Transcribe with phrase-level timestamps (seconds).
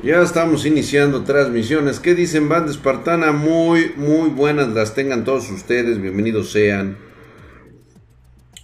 [0.00, 1.98] Ya estamos iniciando transmisiones.
[1.98, 3.32] ¿Qué dicen, banda espartana?
[3.32, 6.00] Muy, muy buenas las tengan todos ustedes.
[6.00, 6.96] Bienvenidos sean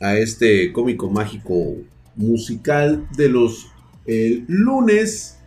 [0.01, 1.75] a este cómico mágico
[2.15, 3.67] musical de los
[4.47, 5.41] lunes.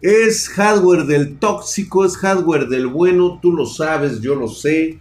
[0.00, 3.38] Es hardware del tóxico, es hardware del bueno.
[3.40, 4.98] Tú lo sabes, yo lo sé.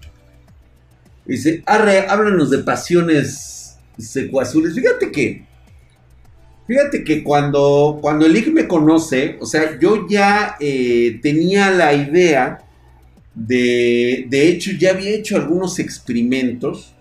[1.26, 4.76] Dice, háblanos de pasiones secuazules.
[4.76, 5.48] Fíjate que
[6.72, 11.94] Fíjate que cuando, cuando el IG me conoce, o sea, yo ya eh, tenía la
[11.94, 12.62] idea
[13.36, 16.94] de, de hecho, ya había hecho algunos experimentos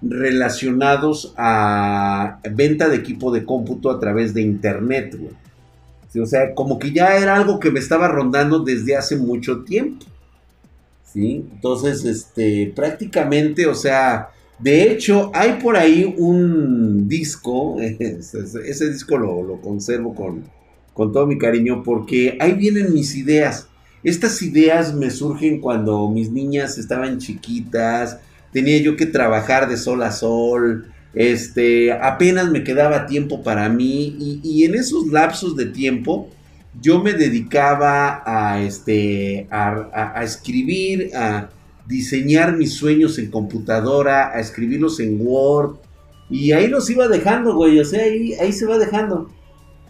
[0.00, 6.22] relacionados a venta de equipo de cómputo a través de internet, güey.
[6.22, 10.06] o sea, como que ya era algo que me estaba rondando desde hace mucho tiempo.
[11.12, 11.44] ¿Sí?
[11.54, 19.60] Entonces, este, prácticamente, o sea, de hecho, hay por ahí un disco, ese, disco lo,
[19.60, 20.44] conservo con,
[20.94, 23.68] con, todo mi cariño porque ahí vienen mis ideas.
[24.02, 28.18] Estas ideas me surgen cuando mis niñas estaban chiquitas,
[28.52, 34.40] tenía yo que trabajar de sol a sol, este, apenas me quedaba tiempo para mí
[34.42, 36.30] y, en esos lapsos de tiempo
[36.80, 41.50] yo me dedicaba a, este, a escribir, a
[41.88, 45.76] diseñar mis sueños en computadora, a escribirlos en Word.
[46.30, 47.80] Y ahí los iba dejando, güey.
[47.80, 49.30] O sea, ahí, ahí se va dejando.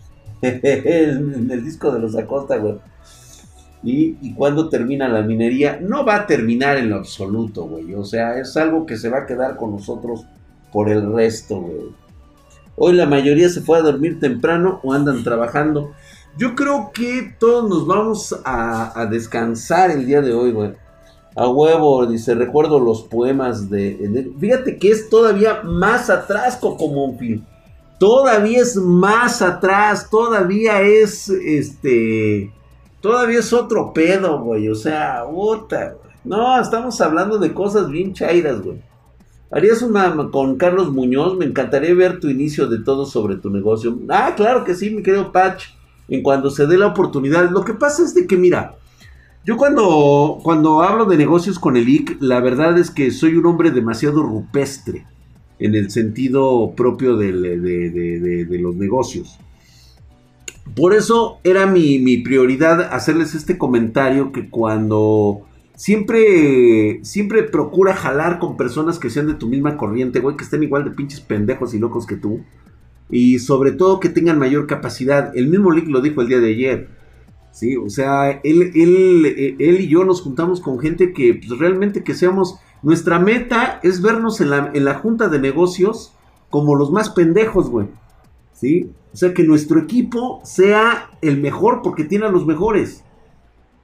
[0.43, 2.77] en el disco de los Acosta, güey.
[3.83, 7.93] Y, y cuando termina la minería, no va a terminar en lo absoluto, güey.
[7.95, 10.25] O sea, es algo que se va a quedar con nosotros
[10.73, 12.09] por el resto, güey.
[12.77, 15.93] Hoy la mayoría se fue a dormir temprano o andan trabajando.
[16.37, 20.75] Yo creo que todos nos vamos a, a descansar el día de hoy, güey.
[21.37, 27.45] A huevo, dice, recuerdo los poemas de, Fíjate que es todavía más atrás, Cocomonfil.
[27.98, 32.53] Todavía es más atrás, todavía es, este...
[33.01, 34.69] Todavía es otro pedo, güey.
[34.69, 38.83] O sea, puta, No, estamos hablando de cosas bien chairas, güey.
[39.51, 41.36] Harías una con Carlos Muñoz.
[41.36, 43.98] Me encantaría ver tu inicio de todo sobre tu negocio.
[44.08, 45.67] Ah, claro que sí, mi querido Patch.
[46.08, 47.51] En cuando se dé la oportunidad.
[47.51, 48.75] Lo que pasa es de que, mira,
[49.45, 53.47] yo cuando, cuando hablo de negocios con el IC, la verdad es que soy un
[53.47, 55.07] hombre demasiado rupestre
[55.59, 57.33] en el sentido propio de,
[58.61, 59.39] los negocios.
[60.77, 68.57] Por eso era mi, prioridad hacerles este comentario que cuando siempre, siempre procura jalar con
[68.57, 71.79] personas que sean de tu misma corriente, güey, que estén igual de pinches pendejos y
[71.79, 72.43] locos que tú.
[73.11, 75.35] Y sobre todo que tengan mayor capacidad.
[75.35, 76.98] El mismo Lick lo dijo el día de ayer.
[77.58, 82.05] Sí, o sea, él, él, él y yo nos juntamos con gente que pues, realmente
[82.05, 86.13] que seamos, nuestra meta es vernos en la, en la junta de negocios
[86.51, 87.89] como los más pendejos, güey.
[88.52, 88.92] ¿Sí?
[89.13, 93.02] O sea, que nuestro equipo sea el mejor porque tiene a los mejores.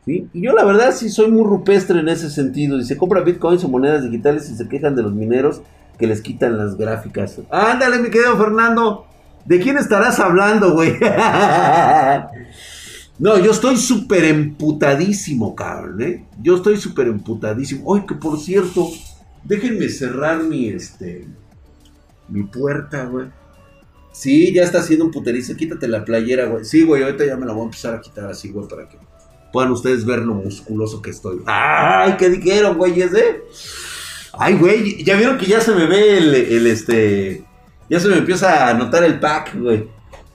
[0.04, 0.28] ¿Sí?
[0.32, 2.78] Y yo la verdad sí soy muy rupestre en ese sentido.
[2.78, 5.62] Y se compra bitcoins o monedas digitales y se quejan de los mineros
[5.98, 7.40] que les quitan las gráficas.
[7.50, 9.06] Ándale, mi querido Fernando.
[9.44, 10.96] ¿De quién estarás hablando, güey?
[13.18, 16.26] No, yo estoy súper emputadísimo, cabrón, ¿eh?
[16.42, 17.94] Yo estoy súper emputadísimo.
[17.94, 18.90] Ay, que por cierto,
[19.44, 21.26] déjenme cerrar mi, este,
[22.28, 23.28] mi puerta, güey.
[24.12, 25.56] Sí, ya está haciendo un puterizo.
[25.56, 26.64] Quítate la playera, güey.
[26.64, 28.96] Sí, güey, ahorita ya me la voy a empezar a quitar así, güey, para que
[29.52, 31.40] puedan ustedes ver lo musculoso que estoy.
[31.46, 33.42] ¡Ay, qué dijeron, güey, ese!
[34.32, 37.44] Ay, güey, ya vieron que ya se me ve el, el, este...
[37.88, 39.88] Ya se me empieza a notar el pack, güey.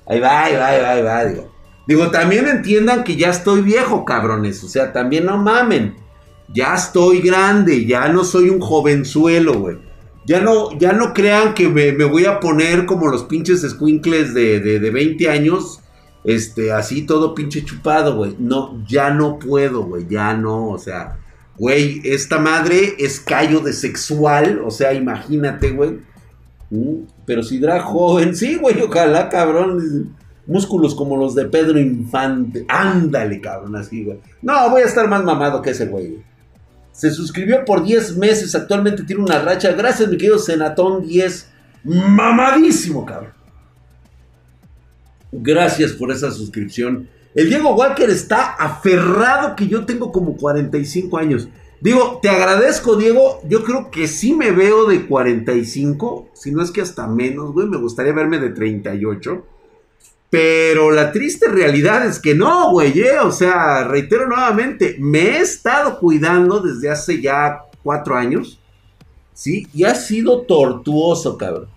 [0.05, 1.58] Ahí va, ahí va, ahí va, ahí va, digo.
[1.89, 4.63] Digo, también entiendan que ya estoy viejo, cabrones.
[4.63, 5.95] O sea, también no mamen.
[6.53, 9.79] Ya estoy grande, ya no soy un jovenzuelo, güey.
[10.23, 14.59] Ya no, ya no crean que me, voy a poner como los pinches squinkles de,
[14.59, 15.79] de, de 20 años.
[16.23, 18.35] Este, así todo pinche chupado, güey.
[18.37, 20.05] No, ya no puedo, güey.
[20.07, 21.17] Ya no, o sea.
[21.57, 24.61] Güey, esta madre es callo de sexual.
[24.63, 26.01] O sea, imagínate, güey.
[26.69, 30.18] Mm, pero si drag joven, sí, güey, ojalá, cabrón
[30.49, 32.65] músculos como los de Pedro Infante.
[32.67, 34.19] Ándale, cabrón, así, güey.
[34.41, 36.17] No, voy a estar más mamado que ese güey.
[36.91, 39.71] Se suscribió por 10 meses, actualmente tiene una racha.
[39.71, 41.49] Gracias, mi querido Senatón 10.
[41.85, 43.31] Mamadísimo, cabrón.
[45.31, 47.07] Gracias por esa suscripción.
[47.35, 51.47] El Diego Walker está aferrado que yo tengo como 45 años.
[51.79, 53.39] Digo, te agradezco, Diego.
[53.47, 57.67] Yo creo que sí me veo de 45, si no es que hasta menos, güey.
[57.67, 59.45] Me gustaría verme de 38.
[60.29, 65.39] Pero la triste realidad es que no, güey, eh, o sea, reitero nuevamente, me he
[65.39, 68.59] estado cuidando desde hace ya cuatro años,
[69.33, 69.67] ¿sí?
[69.73, 71.67] Y ha sido tortuoso, cabrón.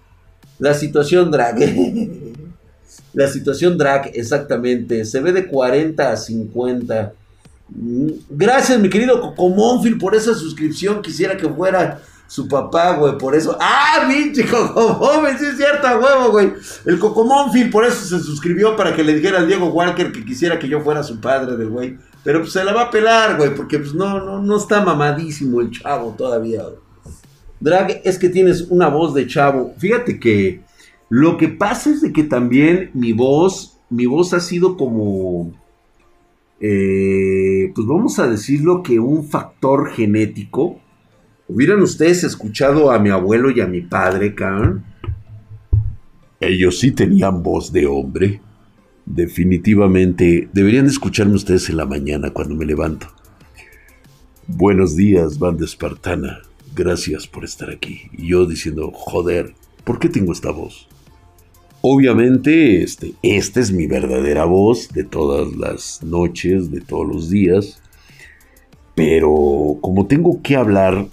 [0.58, 1.58] La situación drag.
[3.14, 5.04] La situación drag, exactamente.
[5.04, 7.12] Se ve de 40 a 50.
[7.68, 11.00] Mm, gracias, mi querido Cocomónfil, por esa suscripción.
[11.00, 13.56] Quisiera que fuera su papá, güey, por eso.
[13.60, 15.38] ¡Ah, pinche Cocomónfil!
[15.38, 16.52] Sí es cierto, huevo, güey.
[16.86, 20.58] El Cocomónfil, por eso se suscribió para que le dijera al Diego Walker que quisiera
[20.58, 21.98] que yo fuera su padre del güey.
[22.24, 25.60] Pero pues se la va a pelar, güey, porque pues no, no, no está mamadísimo
[25.60, 26.62] el chavo todavía,
[27.62, 29.72] Drag, es que tienes una voz de chavo.
[29.78, 30.62] Fíjate que
[31.08, 35.52] lo que pasa es de que también mi voz, mi voz ha sido como,
[36.58, 40.80] eh, pues vamos a decirlo que un factor genético.
[41.54, 44.86] Hubieran ustedes escuchado a mi abuelo y a mi padre, cabrón.
[46.40, 48.40] Ellos sí tenían voz de hombre.
[49.04, 53.06] Definitivamente deberían escucharme ustedes en la mañana cuando me levanto.
[54.46, 56.38] Buenos días, banda espartana.
[56.74, 58.00] Gracias por estar aquí.
[58.12, 59.52] Y yo diciendo, joder,
[59.84, 60.88] ¿por qué tengo esta voz?
[61.82, 67.82] Obviamente, este, esta es mi verdadera voz de todas las noches, de todos los días.
[68.94, 71.08] Pero como tengo que hablar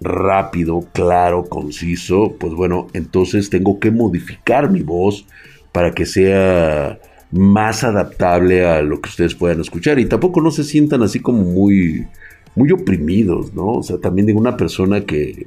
[0.00, 5.26] rápido, claro, conciso, pues bueno, entonces tengo que modificar mi voz
[5.72, 6.98] para que sea
[7.30, 11.42] más adaptable a lo que ustedes puedan escuchar y tampoco no se sientan así como
[11.42, 12.06] muy,
[12.54, 13.72] muy oprimidos, ¿no?
[13.72, 15.46] O sea, también de una persona que,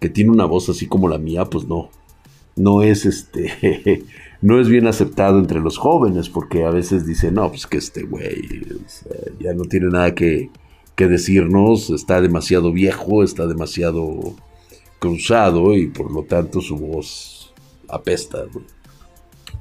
[0.00, 1.90] que tiene una voz así como la mía, pues no,
[2.56, 4.04] no es este,
[4.42, 8.02] no es bien aceptado entre los jóvenes porque a veces dicen, no, pues que este
[8.02, 8.64] güey
[9.38, 10.50] ya no tiene nada que,
[10.98, 14.34] que decirnos, está demasiado viejo, está demasiado
[14.98, 17.54] cruzado y por lo tanto su voz
[17.88, 18.62] apesta, ¿no?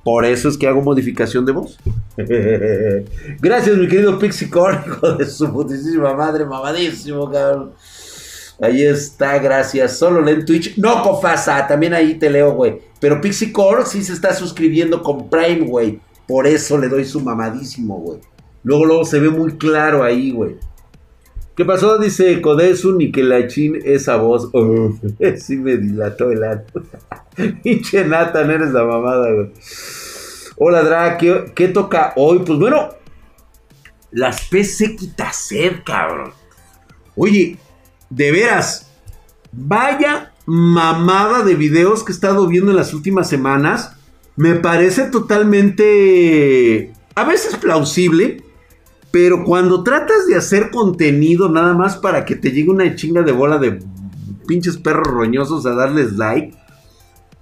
[0.03, 1.77] Por eso es que hago modificación de voz.
[3.39, 7.73] Gracias, mi querido Pixie Core, hijo de su putísima madre, mamadísimo, cabrón.
[8.59, 9.99] Ahí está, gracias.
[9.99, 10.79] Solo leen Twitch.
[10.79, 12.79] No, Cofasa, también ahí te leo, güey.
[12.99, 15.99] Pero Pixie Core sí se está suscribiendo con Prime, güey.
[16.27, 18.19] Por eso le doy su mamadísimo, güey.
[18.63, 20.55] Luego, luego se ve muy claro ahí, güey.
[21.57, 21.97] ¿Qué pasó?
[21.97, 24.51] Dice Codesun y que la chin esa voz.
[25.39, 26.61] sí me dilató el ano.
[27.63, 29.49] Pinche Nathan, eres la mamada, güey.
[30.57, 32.43] Hola, Dra, ¿qué, toca hoy?
[32.45, 32.89] Pues bueno,
[34.11, 36.31] las PC quita sed, cabrón.
[37.15, 37.57] Oye,
[38.11, 38.91] de veras,
[39.51, 43.97] vaya mamada de videos que he estado viendo en las últimas semanas.
[44.35, 48.43] Me parece totalmente, a veces plausible,
[49.11, 53.31] pero cuando tratas de hacer contenido nada más para que te llegue una chinga de
[53.31, 53.79] bola de
[54.47, 56.57] pinches perros roñosos a darles like,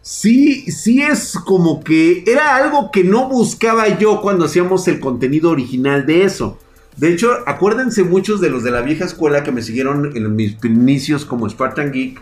[0.08, 5.50] Sí, sí es como que era algo que no buscaba yo cuando hacíamos el contenido
[5.50, 6.60] original de eso.
[6.96, 10.64] De hecho, acuérdense muchos de los de la vieja escuela que me siguieron en mis
[10.64, 12.22] inicios como Spartan Geek.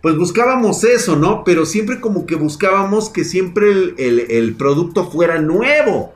[0.00, 1.42] Pues buscábamos eso, ¿no?
[1.42, 6.13] Pero siempre como que buscábamos que siempre el, producto fuera nuevo.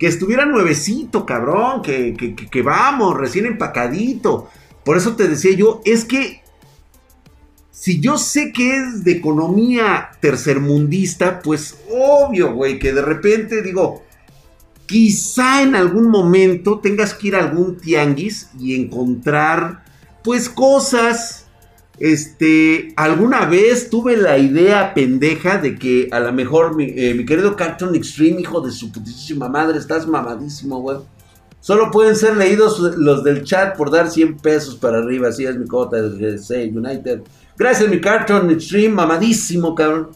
[0.00, 1.82] Que estuviera nuevecito, cabrón.
[1.82, 2.14] Que,
[2.50, 4.48] que, vamos, recién empacadito.
[4.84, 6.42] Por eso te decía yo, es que
[7.70, 14.02] si yo sé que es de economía tercermundista, pues obvio, güey, que de repente digo,
[14.86, 19.84] quizá en algún momento tengas que ir a algún tianguis y encontrar,
[20.24, 21.39] pues, cosas.
[22.00, 27.54] Este, alguna vez tuve la idea pendeja de que a lo mejor mi, eh, querido
[27.54, 30.96] Cartoon Extreme, hijo de su putísima madre, estás mamadísimo, güey.
[31.60, 35.58] Solo pueden ser leídos los del chat por dar 100 pesos para arriba, así es
[35.58, 37.20] mi cota de United.
[37.58, 40.08] Gracias, mi Cartoon Extreme, mamadísimo, cabrón.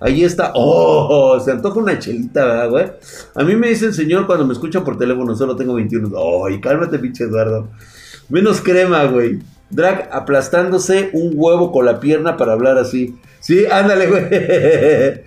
[0.00, 0.50] Ahí está.
[0.56, 2.86] Oh, se antoja una chelita, ¿verdad, güey?
[3.36, 6.10] A mí me dicen señor cuando me escuchan por teléfono, solo tengo 21.
[6.48, 7.68] Ay, cálmate, pinche Eduardo.
[8.28, 9.38] Menos crema, güey.
[9.70, 13.16] Drag aplastándose un huevo con la pierna para hablar así.
[13.40, 14.24] Sí, ándale, güey.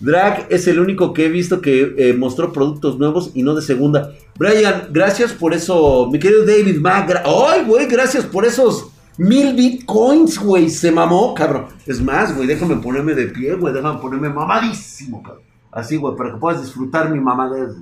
[0.00, 3.62] Drag es el único que he visto que eh, mostró productos nuevos y no de
[3.62, 4.12] segunda.
[4.36, 6.08] Brian, gracias por eso.
[6.12, 7.22] Mi querido David Magra.
[7.24, 7.86] ¡Ay, güey!
[7.86, 10.70] Gracias por esos Mil bitcoins, güey.
[10.70, 11.66] Se mamó, cabrón.
[11.86, 13.74] Es más, güey, déjame ponerme de pie, güey.
[13.74, 15.42] Déjame ponerme mamadísimo, cabrón.
[15.72, 17.74] Así, güey, para que puedas disfrutar mi mamadez.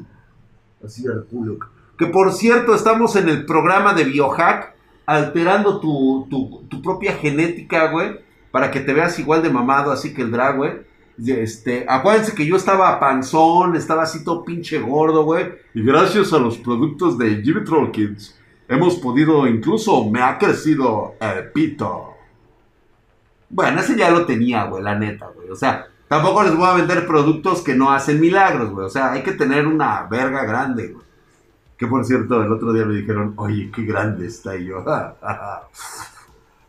[0.82, 1.58] Así, Julio.
[1.98, 4.75] Que por cierto, estamos en el programa de Biohack,
[5.06, 8.20] alterando tu, tu, propia genética, güey,
[8.50, 10.72] para que te veas igual de mamado, así que el drag, güey.
[11.24, 15.46] Este, acuérdense que yo estaba panzón, estaba así todo pinche gordo, güey.
[15.72, 21.14] Y gracias a los productos de Jimmy Troll Kids Hemos podido, incluso me ha crecido
[21.20, 22.14] el pito.
[23.48, 25.48] Bueno, ese ya lo tenía, güey, la neta, güey.
[25.50, 28.86] O sea, tampoco les voy a vender productos que no hacen milagros, güey.
[28.86, 31.05] O sea, hay que tener una verga grande, güey.
[31.78, 34.78] Que por cierto, el otro día me dijeron, oye, qué grande está yo.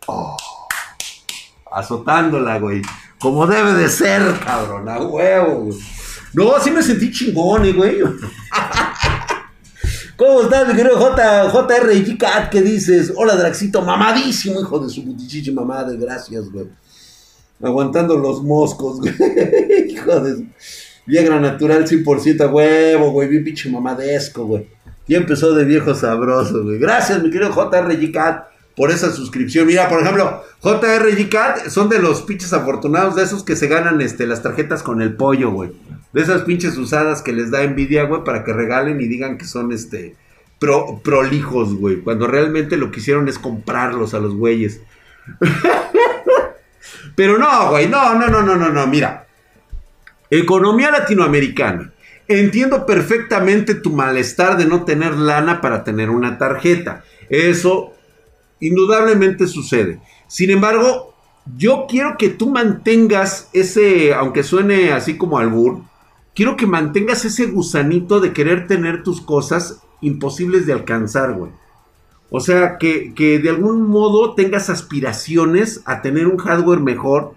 [0.07, 0.35] oh,
[1.71, 2.81] azotándola, güey.
[3.19, 5.69] Como debe de ser, cabrón, a huevo.
[6.33, 7.99] No, sí me sentí chingón, eh, güey.
[10.17, 12.49] ¿Cómo estás, mi querido J, JRG Cat?
[12.49, 13.13] ¿Qué dices?
[13.15, 16.65] Hola, Draxito, mamadísimo, hijo de su putichichi mamada, gracias, güey.
[17.61, 19.13] Aguantando los moscos, güey.
[19.89, 20.45] hijo de su...
[21.05, 23.29] Viagra natural 100% a huevo, güey.
[23.29, 24.67] Bien pinche mamadesco, güey.
[25.07, 26.79] Y empezó de viejo sabroso, güey.
[26.79, 29.65] Gracias, mi querido JRG Cat, por esa suscripción.
[29.65, 34.01] Mira, por ejemplo, JRG Cat son de los pinches afortunados de esos que se ganan
[34.01, 35.71] este, las tarjetas con el pollo, güey.
[36.13, 39.45] De esas pinches usadas que les da envidia, güey, para que regalen y digan que
[39.45, 40.15] son este
[40.59, 42.01] pro, prolijos, güey.
[42.01, 44.81] Cuando realmente lo que hicieron es comprarlos a los güeyes.
[47.15, 49.25] Pero no, güey, no, no, no, no, no, no, mira.
[50.29, 51.93] Economía latinoamericana.
[52.27, 57.03] Entiendo perfectamente tu malestar de no tener lana para tener una tarjeta.
[57.29, 57.93] Eso
[58.59, 60.01] indudablemente sucede.
[60.27, 61.13] Sin embargo,
[61.55, 65.83] yo quiero que tú mantengas ese, aunque suene así como albur,
[66.35, 71.51] quiero que mantengas ese gusanito de querer tener tus cosas imposibles de alcanzar, güey.
[72.29, 77.35] O sea, que, que, de algún modo tengas aspiraciones a tener un hardware mejor,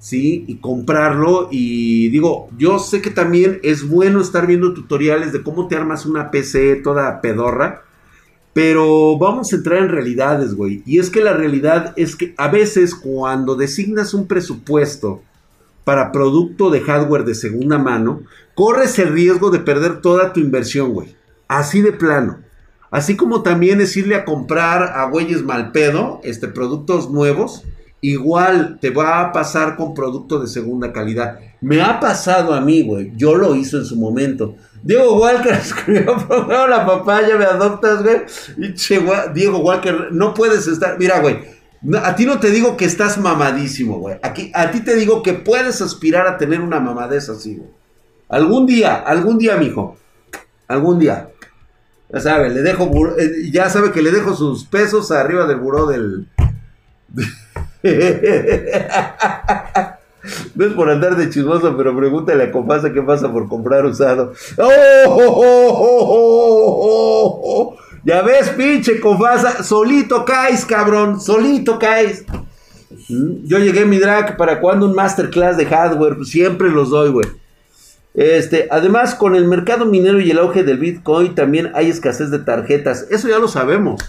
[0.00, 0.44] ¿sí?
[0.48, 1.48] Y comprarlo.
[1.52, 6.06] Y digo, yo sé que también es bueno estar viendo tutoriales de cómo te armas
[6.06, 7.84] una PC toda pedorra.
[8.52, 10.82] Pero vamos a entrar en realidades, güey.
[10.84, 15.22] Y es que la realidad es que a veces cuando designas un presupuesto
[15.84, 18.22] para producto de hardware de segunda mano,
[18.56, 21.14] corres el riesgo de perder toda tu inversión, güey.
[21.46, 22.38] Así de plano.
[22.90, 27.64] Así como también es irle a comprar a güeyes mal pedo, este, productos nuevos.
[28.00, 31.38] Igual te va a pasar con productos de segunda calidad.
[31.60, 33.12] Me ha pasado a mí, güey.
[33.16, 34.56] Yo lo hizo en su momento.
[34.82, 36.16] Diego Walker escribió,
[36.66, 38.22] la papaya, me adoptas, güey.
[39.34, 40.98] Diego Walker, no puedes estar.
[40.98, 41.60] Mira, güey
[42.02, 44.18] a ti no te digo que estás mamadísimo, güey.
[44.22, 47.70] Aquí, a ti te digo que puedes aspirar a tener una mamadez así, güey.
[48.28, 49.96] Algún día, algún día, mijo.
[50.68, 51.30] Algún día.
[52.12, 55.86] Ya sabe, le dejo, eh, ya sabe que le dejo sus pesos arriba del buró
[55.86, 56.28] del...
[60.54, 64.34] No es por andar de chismoso, pero pregúntale a Compasa qué pasa por comprar usado.
[64.58, 65.90] ¡Oh!
[68.04, 72.24] Ya ves, pinche confasa, solito caes, cabrón, solito caes.
[73.08, 77.10] Mm, yo llegué a mi drag para cuando un masterclass de hardware, siempre los doy,
[77.10, 77.26] güey.
[78.14, 82.40] Este, además, con el mercado minero y el auge del Bitcoin, también hay escasez de
[82.40, 83.06] tarjetas.
[83.10, 84.00] Eso ya lo sabemos.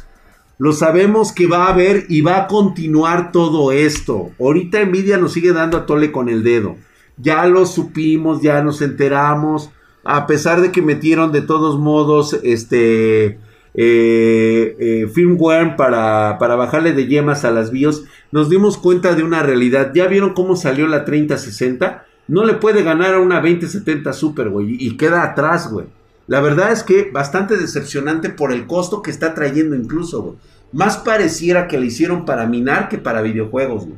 [0.61, 4.29] Lo sabemos que va a haber y va a continuar todo esto.
[4.39, 6.75] Ahorita Nvidia nos sigue dando a tole con el dedo.
[7.17, 9.71] Ya lo supimos, ya nos enteramos.
[10.03, 13.39] A pesar de que metieron de todos modos, este,
[13.73, 19.23] eh, eh, firmware para, para, bajarle de yemas a las BIOS, nos dimos cuenta de
[19.23, 19.93] una realidad.
[19.95, 22.05] ¿Ya vieron cómo salió la 3060?
[22.27, 25.87] No le puede ganar a una 2070 Super, güey, y queda atrás, güey.
[26.31, 30.37] La verdad es que bastante decepcionante por el costo que está trayendo incluso.
[30.71, 33.97] Más pareciera que le hicieron para minar que para videojuegos, güey.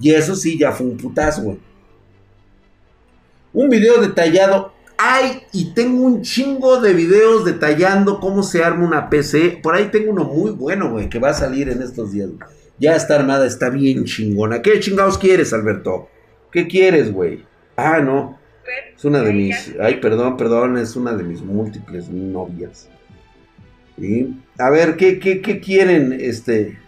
[0.00, 1.58] Y eso sí, ya fue un putazo, güey.
[3.52, 9.08] Un video detallado hay y tengo un chingo de videos detallando cómo se arma una
[9.08, 9.60] PC.
[9.62, 12.30] Por ahí tengo uno muy bueno, güey, que va a salir en estos días.
[12.80, 14.62] Ya está armada, está bien chingona.
[14.62, 16.08] ¿Qué chingados quieres, Alberto?
[16.50, 17.44] ¿Qué quieres, güey?
[17.76, 18.42] Ah, no.
[18.96, 19.74] Es una de mis.
[19.80, 22.88] Ay, perdón, perdón, es una de mis múltiples novias.
[23.98, 24.36] ¿Sí?
[24.58, 26.16] A ver, ¿qué, qué, qué quieren?
[26.18, 26.78] Este.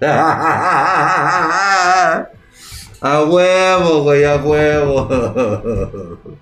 [3.00, 5.08] A huevo, güey, a huevo.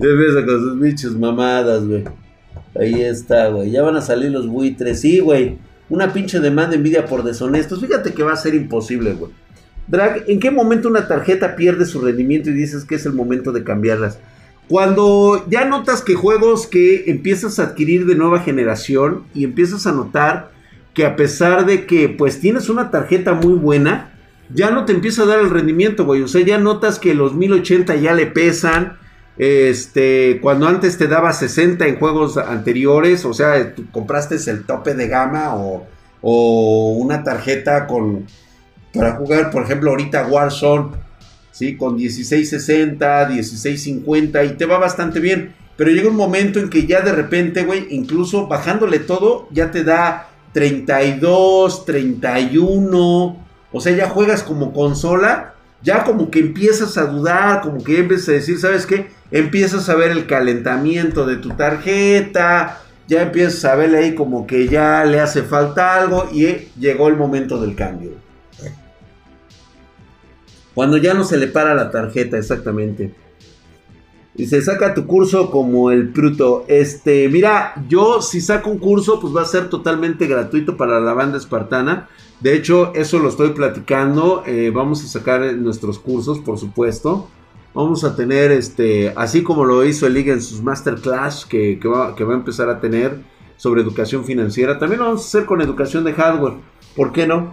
[0.00, 2.04] Ya empieza con sus bichos mamadas, güey.
[2.76, 3.72] Ahí está, güey.
[3.72, 5.00] Ya van a salir los buitres.
[5.00, 5.58] Sí, güey.
[5.88, 7.80] Una pinche demanda envidia por deshonestos.
[7.80, 9.32] Fíjate que va a ser imposible, güey.
[9.88, 13.52] Drag, ¿en qué momento una tarjeta pierde su rendimiento y dices que es el momento
[13.52, 14.18] de cambiarlas?
[14.68, 19.92] Cuando ya notas que juegos que empiezas a adquirir de nueva generación y empiezas a
[19.92, 20.50] notar
[20.92, 24.12] que a pesar de que pues tienes una tarjeta muy buena,
[24.52, 26.22] ya no te empieza a dar el rendimiento, güey.
[26.22, 28.98] O sea, ya notas que los 1080 ya le pesan.
[29.38, 34.94] Este, cuando antes te daba 60 en juegos anteriores, o sea, tú compraste el tope
[34.94, 35.86] de gama o,
[36.20, 38.26] o una tarjeta con
[38.92, 40.96] para jugar, por ejemplo, ahorita Warzone,
[41.52, 41.76] ¿sí?
[41.76, 45.54] Con 1660, 1650 y te va bastante bien.
[45.76, 49.84] Pero llega un momento en que ya de repente, güey, incluso bajándole todo, ya te
[49.84, 53.46] da 32, 31.
[53.70, 58.30] O sea, ya juegas como consola, ya como que empiezas a dudar, como que empiezas
[58.30, 59.10] a decir, ¿sabes qué?
[59.30, 64.68] Empiezas a ver el calentamiento de tu tarjeta, ya empiezas a verle ahí como que
[64.68, 68.27] ya le hace falta algo y llegó el momento del cambio.
[70.78, 73.12] Cuando ya no se le para la tarjeta, exactamente.
[74.36, 76.66] Y se saca tu curso como el Pruto.
[76.68, 81.14] Este, mira, yo si saco un curso, pues va a ser totalmente gratuito para la
[81.14, 82.08] banda espartana.
[82.38, 84.44] De hecho, eso lo estoy platicando.
[84.46, 87.28] Eh, vamos a sacar nuestros cursos, por supuesto.
[87.74, 92.14] Vamos a tener, este, así como lo hizo el Liga en sus masterclass que, va,
[92.16, 93.18] a empezar a tener
[93.56, 94.78] sobre educación financiera.
[94.78, 96.54] También lo vamos a hacer con educación de hardware.
[96.94, 97.52] ¿Por qué no?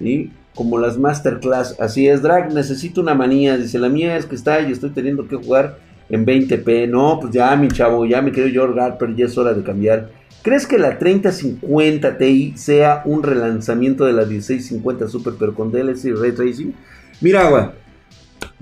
[0.00, 1.78] Y como las masterclass.
[1.78, 3.56] Así es, Drag, necesito una manía.
[3.56, 6.88] Dice, la mía es que está y estoy teniendo que jugar en 20p.
[6.88, 10.10] No, pues ya, mi chavo, ya me quedo George Garper, ya es hora de cambiar.
[10.42, 16.06] ¿Crees que la 3050 Ti sea un relanzamiento de la 1650 Super pero con DLC
[16.06, 16.74] y Ray Tracing?
[17.20, 17.64] Mira, güey.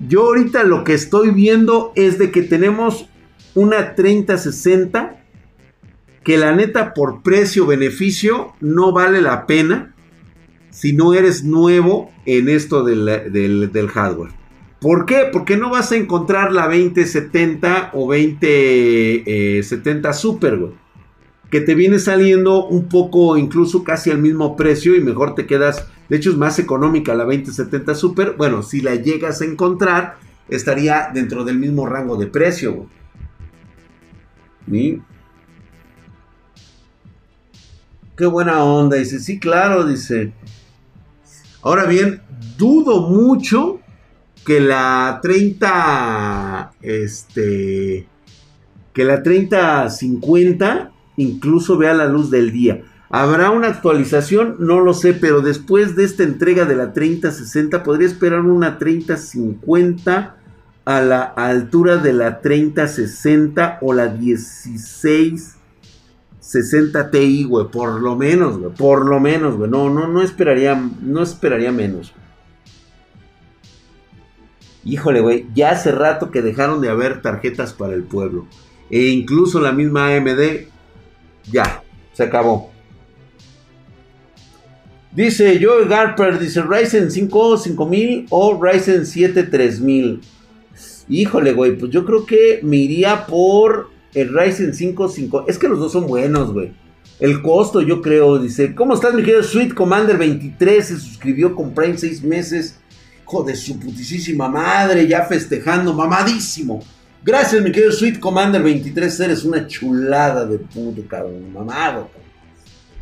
[0.08, 3.08] Yo ahorita lo que estoy viendo es de que tenemos
[3.54, 5.20] una 3060
[6.24, 9.93] que la neta por precio-beneficio no vale la pena
[10.74, 13.30] si no eres nuevo en esto del,
[13.72, 14.32] del hardware.
[14.80, 15.28] ¿Por qué?
[15.32, 20.72] Porque no vas a encontrar la 2070 o 2070 eh, Super, güey.
[21.48, 25.86] Que te viene saliendo un poco, incluso casi al mismo precio y mejor te quedas.
[26.08, 28.34] De hecho, es más económica la 2070 Super.
[28.36, 30.16] Bueno, si la llegas a encontrar,
[30.48, 32.86] estaría dentro del mismo rango de precio,
[34.66, 35.00] güey.
[38.16, 39.20] Qué buena onda, dice.
[39.20, 40.32] Sí, claro, dice.
[41.64, 42.20] Ahora bien,
[42.58, 43.80] dudo mucho
[44.44, 48.06] que la 30, este,
[48.92, 52.82] que la 3050 incluso vea la luz del día.
[53.08, 54.56] ¿Habrá una actualización?
[54.58, 60.36] No lo sé, pero después de esta entrega de la 3060 podría esperar una 3050
[60.84, 64.08] a la altura de la 3060 o la
[66.44, 69.70] 1660 Ti, güey, por lo menos, güey, por lo menos, güey.
[69.70, 72.12] No, no, no esperaría, no esperaría menos.
[74.84, 78.46] Híjole, güey, ya hace rato que dejaron de haber tarjetas para el pueblo.
[78.90, 80.68] E incluso la misma AMD,
[81.50, 81.82] ya,
[82.12, 82.70] se acabó.
[85.12, 90.20] Dice Joe Garper, dice Ryzen 5 5000 o Ryzen 7 3000.
[91.08, 95.44] Híjole, güey, pues yo creo que me iría por el Ryzen 5 5.
[95.48, 96.72] Es que los dos son buenos, güey.
[97.20, 100.86] El costo, yo creo, dice, ¿cómo estás, mi querido Sweet Commander 23?
[100.86, 102.80] Se suscribió con Prime 6 meses.
[103.22, 106.82] Hijo de su putísima madre, ya festejando, mamadísimo.
[107.24, 112.10] Gracias, mi querido Sweet Commander 23, eres una chulada de puto, cabrón, mamado.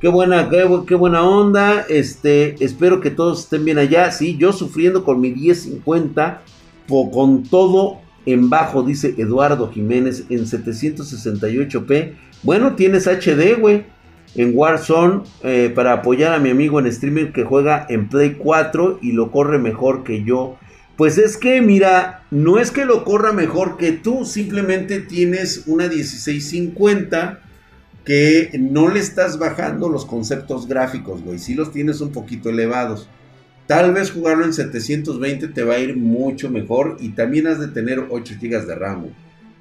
[0.01, 1.87] Qué buena, qué, buena onda.
[1.89, 4.11] Este, espero que todos estén bien allá.
[4.11, 6.43] Sí, yo sufriendo con mi 1050,
[6.89, 12.15] con todo en bajo, dice Eduardo Jiménez, en 768p.
[12.43, 13.85] Bueno, tienes HD, güey
[14.35, 19.01] en Warzone eh, para apoyar a mi amigo en streaming que juega en Play 4
[19.03, 20.57] y lo corre mejor que yo.
[20.97, 25.89] Pues es que, mira, no es que lo corra mejor que tú, simplemente tienes una
[25.89, 27.41] 1650
[28.05, 31.39] que no le estás bajando los conceptos gráficos, güey.
[31.39, 33.09] Sí los tienes un poquito elevados.
[33.67, 37.69] Tal vez jugarlo en 720 te va a ir mucho mejor y también has de
[37.69, 39.07] tener 8 GB de RAM.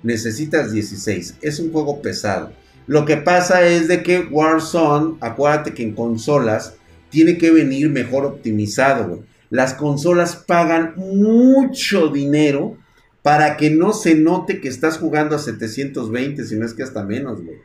[0.04, 1.38] Necesitas 16.
[1.42, 2.52] Es un juego pesado.
[2.88, 6.76] Lo que pasa es de que Warzone, acuérdate que en consolas
[7.10, 12.78] tiene que venir mejor optimizado, Las consolas pagan mucho dinero
[13.22, 17.04] para que no se note que estás jugando a 720, si no es que hasta
[17.04, 17.58] menos, güey.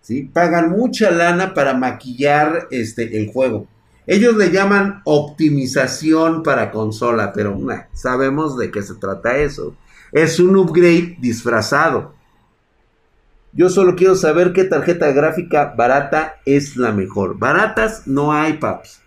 [0.00, 0.28] ¿Sí?
[0.32, 3.68] Pagan mucha lana para maquillar este, el juego.
[4.06, 7.58] Ellos le llaman optimización para consola, pero
[7.94, 9.76] sabemos de qué se trata eso.
[10.12, 12.14] Es un upgrade disfrazado.
[13.52, 17.38] Yo solo quiero saber qué tarjeta gráfica barata es la mejor.
[17.38, 19.00] Baratas no hay, paps.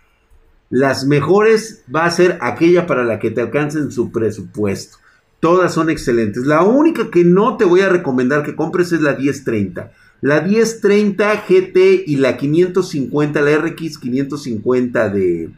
[0.70, 4.98] Las mejores va a ser aquella para la que te alcancen su presupuesto.
[5.40, 6.44] Todas son excelentes.
[6.44, 9.92] La única que no te voy a recomendar que compres es la 1030.
[10.20, 15.50] La 1030 GT y la 550, la RX 550 de,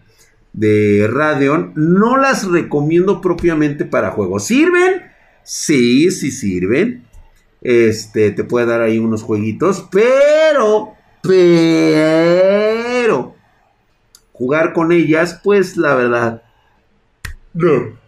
[0.52, 4.44] de Radeon, no las recomiendo propiamente para juegos.
[4.44, 5.02] ¿Sirven?
[5.42, 7.04] Sí, sí sirven.
[7.62, 12.14] Este, te puede dar ahí unos jueguitos, pero, pero,
[14.32, 16.42] jugar con ellas, pues la verdad,
[17.52, 17.99] no.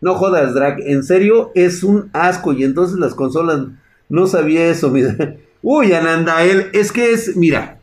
[0.00, 3.66] No jodas, Drag, en serio es un asco y entonces las consolas
[4.08, 5.36] no sabía eso, mira.
[5.60, 7.80] Uy, Anandael, es que es, mira,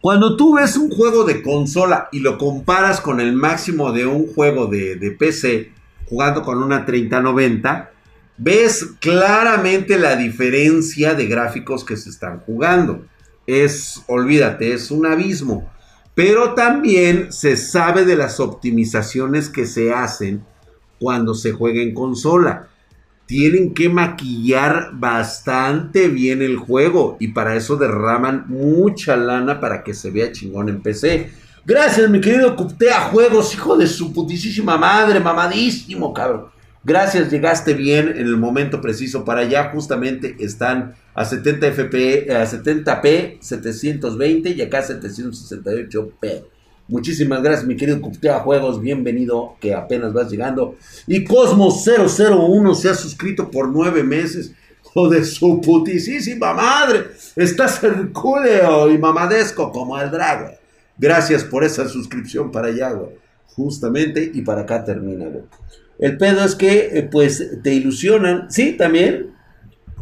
[0.00, 4.26] cuando tú ves un juego de consola y lo comparas con el máximo de un
[4.32, 5.72] juego de, de PC,
[6.08, 7.90] jugando con una 3090,
[8.38, 13.04] ves claramente la diferencia de gráficos que se están jugando.
[13.46, 15.70] Es, olvídate, es un abismo.
[16.14, 20.44] Pero también se sabe de las optimizaciones que se hacen
[20.98, 22.68] cuando se juega en consola.
[23.26, 29.94] Tienen que maquillar bastante bien el juego y para eso derraman mucha lana para que
[29.94, 31.30] se vea chingón en PC.
[31.64, 36.46] Gracias, mi querido Cuptea Juegos, hijo de su putísima madre, mamadísimo, cabrón.
[36.82, 39.70] Gracias, llegaste bien en el momento preciso para allá.
[39.70, 46.44] Justamente están a 70 FP, a 70p, 720 y acá 768p.
[46.88, 48.80] Muchísimas gracias, mi querido Cuptea Juegos.
[48.80, 50.76] Bienvenido, que apenas vas llegando.
[51.06, 54.54] Y Cosmos 001 se ha suscrito por nueve meses.
[54.82, 57.08] Joder, su putísima madre.
[57.36, 60.52] Estás hercúleo y mamadesco como el dragón.
[60.96, 62.92] Gracias por esa suscripción para allá.
[63.54, 65.44] Justamente, y para acá termina, güey.
[66.00, 68.50] El pedo es que, eh, pues, te ilusionan.
[68.50, 69.34] Sí, también.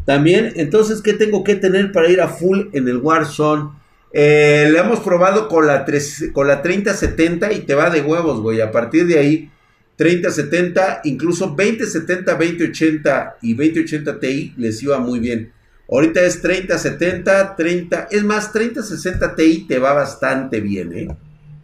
[0.06, 0.52] También.
[0.54, 3.70] Entonces, ¿qué tengo que tener para ir a full en el Warzone?
[4.12, 5.84] Eh, le hemos probado con la,
[6.32, 8.60] con la 3070 y te va de huevos, güey.
[8.60, 9.50] A partir de ahí,
[9.96, 15.52] 3070, incluso 2070, 2080 y 2080 Ti les iba muy bien.
[15.90, 21.08] Ahorita es 3070, 30, es más, 3060 Ti te va bastante bien, ¿eh?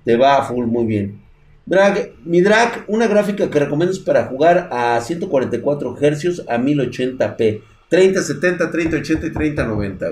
[0.04, 1.23] Te va a full muy bien.
[1.66, 7.62] Drag, mi drag, una gráfica que recomiendas para jugar a 144 Hz a 1080p.
[7.88, 10.06] 3070, 3080 y 3090.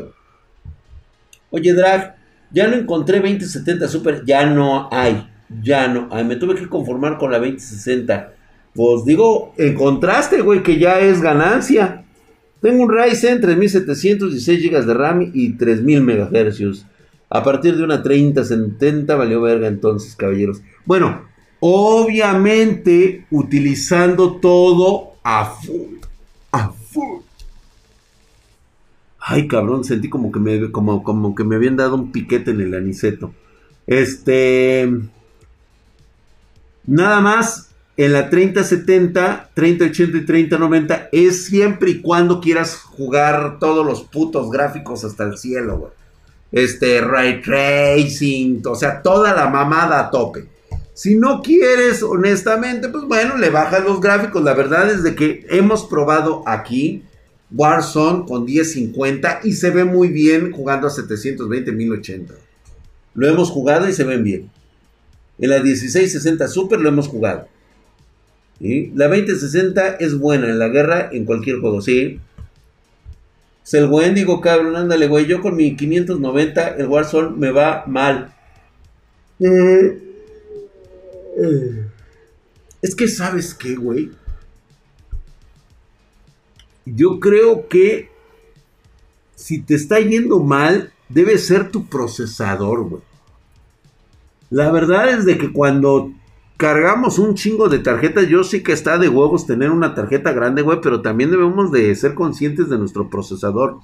[1.50, 2.16] Oye, drag,
[2.50, 5.28] ya no encontré 2070 Super, ya no hay.
[5.62, 6.24] Ya no hay.
[6.24, 8.32] Me tuve que conformar con la 2060.
[8.74, 12.04] Pues digo, encontraste, güey, que ya es ganancia.
[12.62, 16.86] Tengo un Ryzen 3716 GB de RAM y 3000 MHz.
[17.28, 20.62] A partir de una 3070 valió verga entonces, caballeros.
[20.86, 21.31] Bueno,
[21.64, 26.00] obviamente utilizando todo a full.
[26.50, 27.22] A full.
[29.20, 32.62] Ay, cabrón, sentí como que me, como, como que me habían dado un piquete en
[32.62, 33.32] el aniceto.
[33.86, 34.90] Este.
[36.84, 43.86] Nada más en la 3070, 3080 y 3090 es siempre y cuando quieras jugar todos
[43.86, 45.94] los putos gráficos hasta el cielo.
[46.50, 50.51] Este, ray tracing, o sea, toda la mamada a tope.
[50.94, 54.42] Si no quieres, honestamente, pues bueno, le bajas los gráficos.
[54.42, 57.02] La verdad es de que hemos probado aquí
[57.50, 62.34] Warzone con 1050 y se ve muy bien jugando a 720 1080.
[63.14, 64.50] Lo hemos jugado y se ven bien.
[65.38, 67.48] En la 1660 Super lo hemos jugado.
[68.60, 72.20] La 2060 es buena en la guerra, en cualquier juego, sí.
[73.64, 75.26] Es el buen, digo, cabrón, ándale, güey.
[75.26, 78.32] Yo con mi 590, el Warzone me va mal.
[79.40, 80.11] Eh,
[81.36, 81.86] eh.
[82.80, 84.10] Es que, ¿sabes qué, güey?
[86.84, 88.10] Yo creo que
[89.36, 93.02] si te está yendo mal, debe ser tu procesador, güey.
[94.50, 96.12] La verdad es de que cuando
[96.62, 98.28] cargamos un chingo de tarjetas.
[98.28, 101.92] Yo sé que está de huevos tener una tarjeta grande, güey, pero también debemos de
[101.96, 103.80] ser conscientes de nuestro procesador.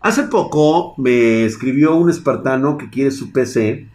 [0.00, 3.88] Hace poco me escribió un espartano que quiere su PC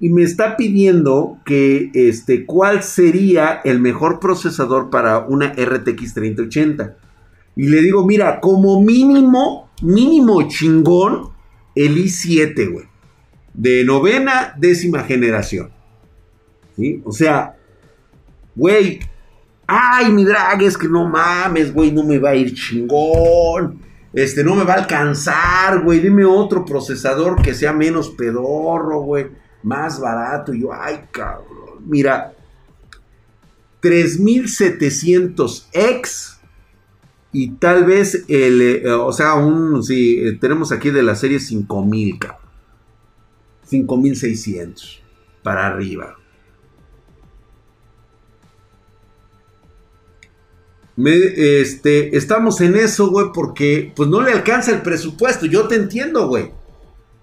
[0.00, 6.96] y me está pidiendo que este cuál sería el mejor procesador para una RTX 3080.
[7.56, 11.30] Y le digo, mira, como mínimo, mínimo chingón,
[11.74, 12.86] el i7, güey.
[13.54, 15.70] De novena, décima generación.
[16.76, 17.02] ¿Sí?
[17.04, 17.56] O sea,
[18.54, 19.00] güey,
[19.66, 23.80] ay, mi drag, es que no mames, güey, no me va a ir chingón.
[24.12, 25.98] Este, no me va a alcanzar, güey.
[25.98, 29.26] Dime otro procesador que sea menos pedorro, güey.
[29.62, 30.54] Más barato.
[30.54, 31.84] Y yo, ay, cabrón.
[31.86, 32.34] Mira,
[33.82, 36.36] 3700X.
[37.30, 41.40] Y tal vez el, eh, o sea, un, sí, eh, tenemos aquí de la serie
[41.40, 42.48] 5000, cabrón.
[43.64, 45.02] 5600
[45.42, 46.14] para arriba.
[51.06, 55.46] este, estamos en eso, güey, porque pues no le alcanza el presupuesto.
[55.46, 56.50] Yo te entiendo, güey.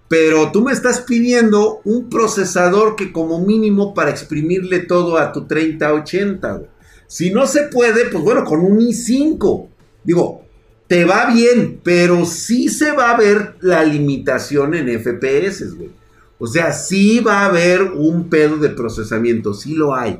[0.08, 5.46] Pero tú me estás pidiendo un procesador que como mínimo para exprimirle todo a tu
[5.46, 6.70] 3080, güey.
[7.08, 9.68] Si no se puede, pues bueno, con un i5.
[10.04, 10.44] Digo,
[10.88, 15.90] te va bien, pero sí se va a ver la limitación en FPS, güey.
[16.38, 20.20] O sea, sí va a haber un pedo de procesamiento, sí lo hay.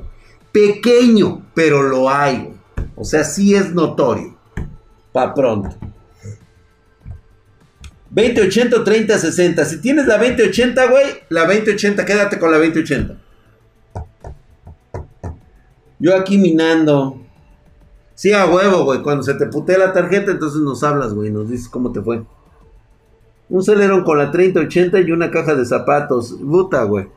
[0.50, 2.52] Pequeño, pero lo hay.
[2.96, 4.36] O sea, sí es notorio.
[5.12, 5.76] Pa' pronto.
[8.16, 9.64] 2080 o 3060.
[9.66, 13.18] Si tienes la 2080, güey, la 2080, quédate con la 2080.
[15.98, 17.20] Yo aquí minando.
[18.14, 19.02] Sí, a huevo, güey.
[19.02, 21.30] Cuando se te putee la tarjeta, entonces nos hablas, güey.
[21.30, 22.24] Nos dices cómo te fue.
[23.50, 26.38] Un Celeron con la 3080 y una caja de zapatos.
[26.40, 27.08] Puta, güey.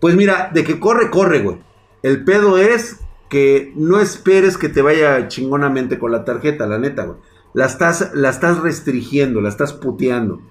[0.00, 1.58] Pues mira, de que corre, corre, güey.
[2.02, 2.96] El pedo es
[3.28, 7.18] que no esperes que te vaya chingonamente con la tarjeta, la neta, güey.
[7.56, 10.42] La estás, estás restringiendo, la estás puteando.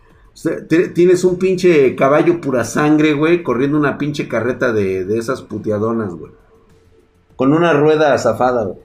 [0.95, 6.15] Tienes un pinche caballo pura sangre, güey, corriendo una pinche carreta de, de esas puteadonas,
[6.15, 6.31] güey.
[7.35, 8.79] Con una rueda azafada, güey.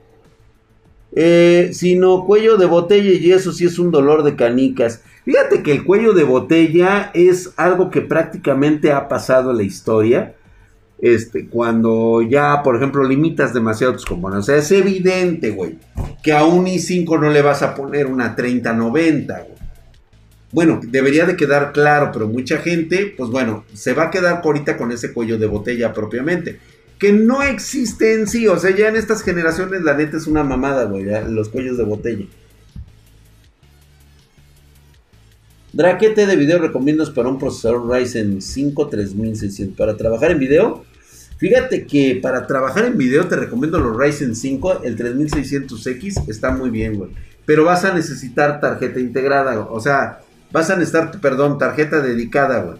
[1.13, 5.03] Eh, sino cuello de botella y eso sí es un dolor de canicas.
[5.25, 10.37] Fíjate que el cuello de botella es algo que prácticamente ha pasado en la historia.
[11.03, 14.45] Este, cuando ya, por ejemplo, limitas demasiado tus componentes.
[14.45, 15.79] O sea, es evidente, güey,
[16.23, 19.61] que a un i5 no le vas a poner una 3090, güey.
[20.53, 24.77] Bueno, debería de quedar claro, pero mucha gente, pues bueno, se va a quedar ahorita
[24.77, 26.59] con ese cuello de botella propiamente.
[26.99, 30.43] Que no existe en sí, o sea, ya en estas generaciones la neta es una
[30.43, 32.27] mamada, güey, los cuellos de botella.
[35.73, 40.85] Draquete de video recomiendas para un procesador Ryzen 5 3600 para trabajar en video.
[41.41, 46.69] Fíjate que para trabajar en video te recomiendo los Ryzen 5, el 3600X está muy
[46.69, 47.13] bien, güey.
[47.47, 50.21] Pero vas a necesitar tarjeta integrada, o sea,
[50.53, 52.77] vas a necesitar, perdón, tarjeta dedicada, güey.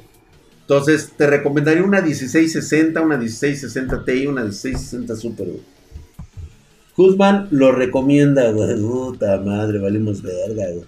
[0.61, 5.63] Entonces, te recomendaría una 1660, una 1660 Ti, una 1660 Super, güey.
[6.95, 8.79] Guzmán lo recomienda, güey.
[8.79, 10.85] Puta madre, valimos verga, güey.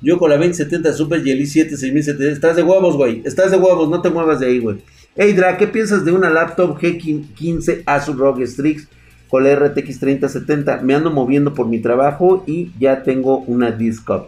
[0.00, 2.20] Yo con la 2070 Super y el i7 6700.
[2.20, 3.20] Estás de huevos, güey.
[3.24, 4.78] Estás de huevos, no te muevas de ahí, güey.
[5.16, 8.88] Hey, Dra, ¿qué piensas de una laptop G15 Asus ROG Strix
[9.28, 10.78] con la RTX 3070?
[10.78, 14.24] Me ando moviendo por mi trabajo y ya tengo una Discord.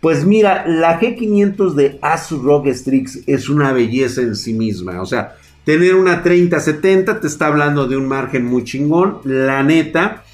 [0.00, 5.00] Pues mira, la G500 de Asus ROG Strix es una belleza en sí misma.
[5.00, 9.18] O sea, tener una 3070 te está hablando de un margen muy chingón.
[9.22, 10.24] La neta,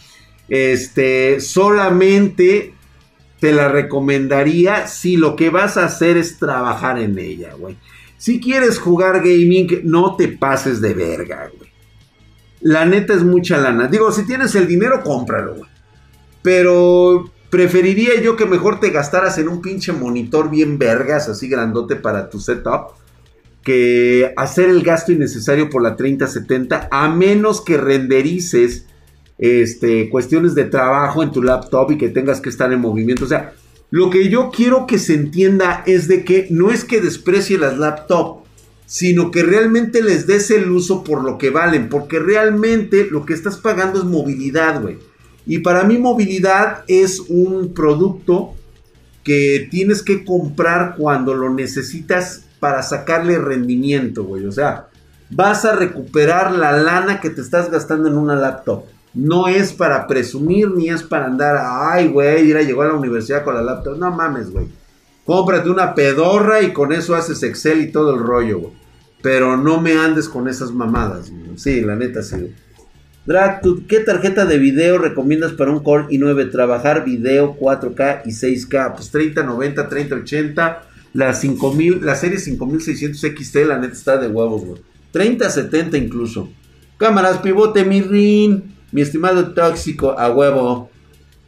[0.48, 2.72] este, solamente
[3.40, 7.76] te la recomendaría si lo que vas a hacer es trabajar en ella, güey.
[8.22, 11.70] Si quieres jugar gaming, no te pases de verga, güey.
[12.60, 13.88] La neta es mucha lana.
[13.88, 15.70] Digo, si tienes el dinero, cómpralo, güey.
[16.40, 21.96] Pero Preferiría yo que mejor te gastaras en un pinche monitor bien vergas, así grandote
[21.96, 22.92] para tu setup,
[23.62, 28.86] que hacer el gasto innecesario por la 3070, a menos que renderices
[29.36, 33.26] este, cuestiones de trabajo en tu laptop y que tengas que estar en movimiento.
[33.26, 33.52] O sea,
[33.92, 37.76] lo que yo quiero que se entienda es de que no es que desprecie las
[37.76, 38.48] laptops,
[38.86, 43.34] sino que realmente les des el uso por lo que valen, porque realmente lo que
[43.34, 44.96] estás pagando es movilidad, güey.
[45.44, 48.54] Y para mí movilidad es un producto
[49.24, 54.46] que tienes que comprar cuando lo necesitas para sacarle rendimiento, güey.
[54.46, 54.88] O sea,
[55.28, 58.84] vas a recuperar la lana que te estás gastando en una laptop.
[59.14, 62.94] No es para presumir ni es para andar, ay, güey, ir a llegó a la
[62.94, 63.98] universidad con la laptop.
[63.98, 64.66] No mames, güey.
[65.24, 68.72] Cómprate una pedorra y con eso haces Excel y todo el rollo, güey.
[69.22, 71.32] Pero no me andes con esas mamadas.
[71.56, 72.54] Sí, la neta sí.
[73.24, 76.50] Drag, ¿qué tarjeta de video recomiendas para un Core i9?
[76.50, 78.94] Trabajar video 4K y 6K.
[78.94, 80.82] Pues 3090, 3080.
[81.12, 84.82] La 5000, la serie 5600 XT, la neta está de huevos, güey.
[85.12, 86.48] 3070 incluso.
[86.96, 88.71] Cámaras, pivote, mi rin.
[88.92, 90.90] Mi estimado tóxico, a huevo.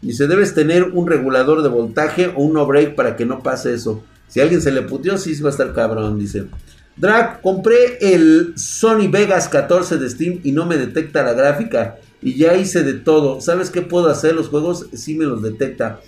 [0.02, 3.72] Dice, debes tener un regulador de voltaje o un no break para que no pase
[3.72, 4.02] eso.
[4.28, 6.46] Si alguien se le puteó, sí va a estar cabrón, dice.
[6.96, 11.96] Drag, compré el Sony Vegas 14 de Steam y no me detecta la gráfica.
[12.22, 13.40] Y ya hice de todo.
[13.40, 14.34] ¿Sabes qué puedo hacer?
[14.34, 16.00] Los juegos sí me los detecta.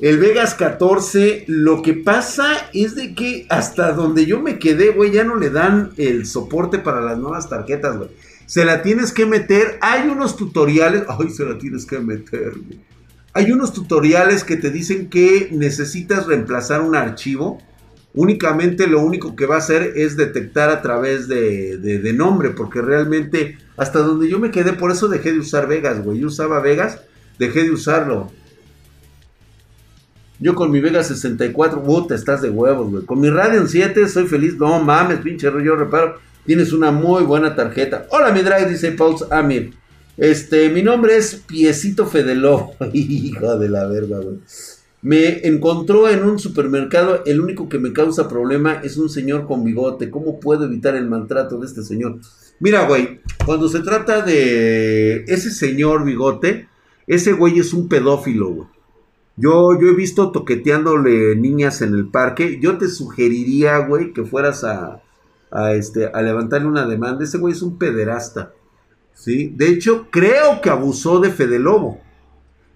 [0.00, 5.10] El Vegas 14, lo que pasa es de que hasta donde yo me quedé, güey,
[5.10, 8.10] ya no le dan el soporte para las nuevas tarjetas, güey.
[8.48, 9.78] Se la tienes que meter.
[9.80, 11.04] Hay unos tutoriales.
[11.08, 12.80] Ay, se la tienes que meter, güey.
[13.34, 17.62] Hay unos tutoriales que te dicen que necesitas reemplazar un archivo
[18.14, 23.58] únicamente lo único que va a hacer es detectar a través de, nombre, porque realmente
[23.76, 26.18] hasta donde yo me quedé, por eso dejé de usar Vegas, güey.
[26.18, 27.00] Yo usaba Vegas,
[27.38, 28.32] dejé de usarlo.
[30.40, 33.04] Yo con mi Vegas 64, puta, estás de huevos, güey.
[33.04, 34.56] Con mi Radeon 7 soy feliz.
[34.56, 36.18] No mames, pinche rollo, reparo.
[36.48, 38.06] Tienes una muy buena tarjeta.
[38.08, 39.74] Hola, mi drag, dice Pauls Amir.
[40.16, 42.70] Este, mi nombre es Piecito Fedelo.
[42.94, 44.38] Hijo de la verga, güey.
[45.02, 49.62] Me encontró en un supermercado, el único que me causa problema es un señor con
[49.62, 50.10] bigote.
[50.10, 52.18] ¿Cómo puedo evitar el maltrato de este señor?
[52.60, 56.66] Mira, güey, cuando se trata de ese señor bigote,
[57.06, 58.68] ese güey es un pedófilo, güey.
[59.36, 62.58] Yo, yo he visto toqueteándole niñas en el parque.
[62.58, 65.02] Yo te sugeriría, güey, que fueras a,
[65.50, 67.24] a, este, a levantarle una demanda.
[67.24, 68.52] Ese güey es un pederasta.
[69.14, 69.52] ¿sí?
[69.54, 72.00] De hecho, creo que abusó de Fede Lobo.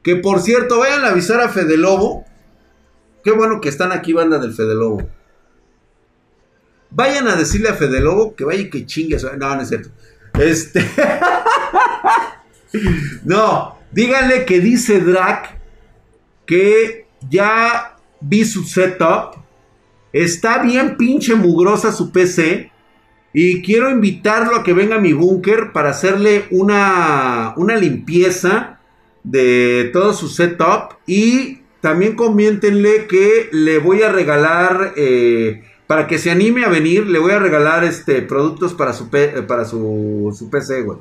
[0.03, 2.25] Que por cierto, vayan a avisar a Fede Lobo.
[3.23, 5.09] Qué bueno que están aquí, banda del Fede Lobo.
[6.91, 9.17] Vayan a decirle a Fede Lobo que vaya y que chingue.
[9.39, 9.91] No, no es cierto.
[10.39, 10.85] Este.
[13.25, 15.59] no, díganle que dice Drac
[16.47, 19.42] que ya vi su setup.
[20.13, 22.71] Está bien pinche mugrosa su PC.
[23.35, 28.81] Y quiero invitarlo a que venga a mi búnker para hacerle una, una limpieza
[29.25, 30.99] de todo su setup.
[31.07, 37.07] Y también comiéntenle que le voy a regalar, eh, para que se anime a venir,
[37.07, 40.99] le voy a regalar este, productos para su, para su, su PC, güey.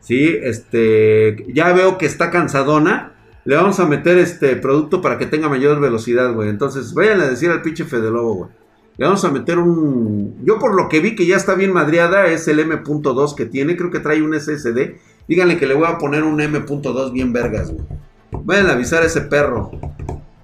[0.00, 3.15] Sí, este, ya veo que está cansadona.
[3.46, 6.48] Le vamos a meter este producto para que tenga mayor velocidad, güey.
[6.48, 8.50] Entonces, vayan a decir al pinche Fede Lobo, güey.
[8.98, 10.44] Le vamos a meter un...
[10.44, 13.76] Yo por lo que vi que ya está bien madreada es el M.2 que tiene.
[13.76, 14.96] Creo que trae un SSD.
[15.28, 17.86] Díganle que le voy a poner un M.2 bien vergas, güey.
[18.32, 19.70] Vayan a avisar a ese perro.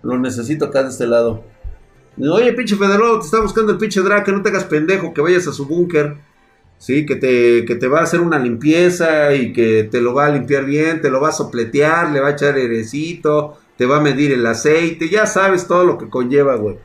[0.02, 1.42] Lo necesito acá de este lado.
[2.18, 5.48] Oye, pinche Federero, te está buscando el pinche Drake, no te hagas pendejo, que vayas
[5.48, 6.18] a su búnker.
[6.82, 10.26] Sí, que te, que te va a hacer una limpieza y que te lo va
[10.26, 13.98] a limpiar bien, te lo va a sopletear, le va a echar herecito, te va
[13.98, 16.78] a medir el aceite, ya sabes todo lo que conlleva, güey.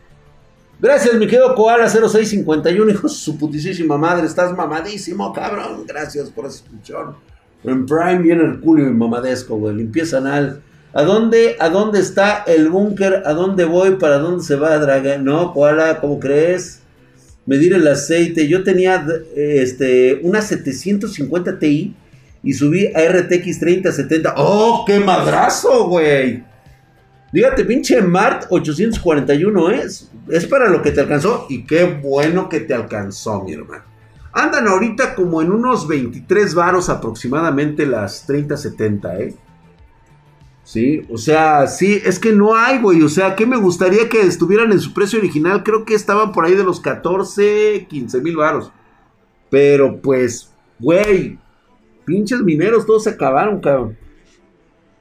[0.80, 5.88] Gracias, mi querido Koala 0651, hijo de su putísima madre, estás mamadísimo, cabrón.
[5.88, 7.16] Gracias por esa suscripción.
[7.64, 9.78] En Prime viene el culo y mamadesco, güey.
[9.78, 10.62] Limpieza anal.
[10.94, 13.24] ¿A dónde, ¿A dónde está el búnker?
[13.26, 13.96] ¿A dónde voy?
[13.96, 15.20] ¿Para dónde se va a dragar?
[15.22, 16.84] No, Koala, ¿cómo crees?
[17.48, 18.48] Medir el aceite.
[18.48, 19.04] Yo tenía
[19.36, 21.96] este, una 750 Ti
[22.44, 24.36] y subí a RTX 3070.
[24.38, 26.44] ¡Oh, qué madrazo, güey!
[27.32, 30.12] Dígate, pinche Mart 841 es.
[30.30, 31.48] Es para lo que te alcanzó.
[31.50, 33.84] Y qué bueno que te alcanzó, mi hermano.
[34.34, 39.36] Andan ahorita como en unos 23 varos aproximadamente las 3070, ¿eh?
[40.68, 43.02] Sí, o sea, sí, es que no hay, güey.
[43.02, 45.64] O sea, que me gustaría que estuvieran en su precio original.
[45.64, 48.70] Creo que estaban por ahí de los 14, 15 mil varos.
[49.50, 51.40] Pero pues, güey,
[52.04, 53.98] pinches mineros todos se acabaron, cabrón.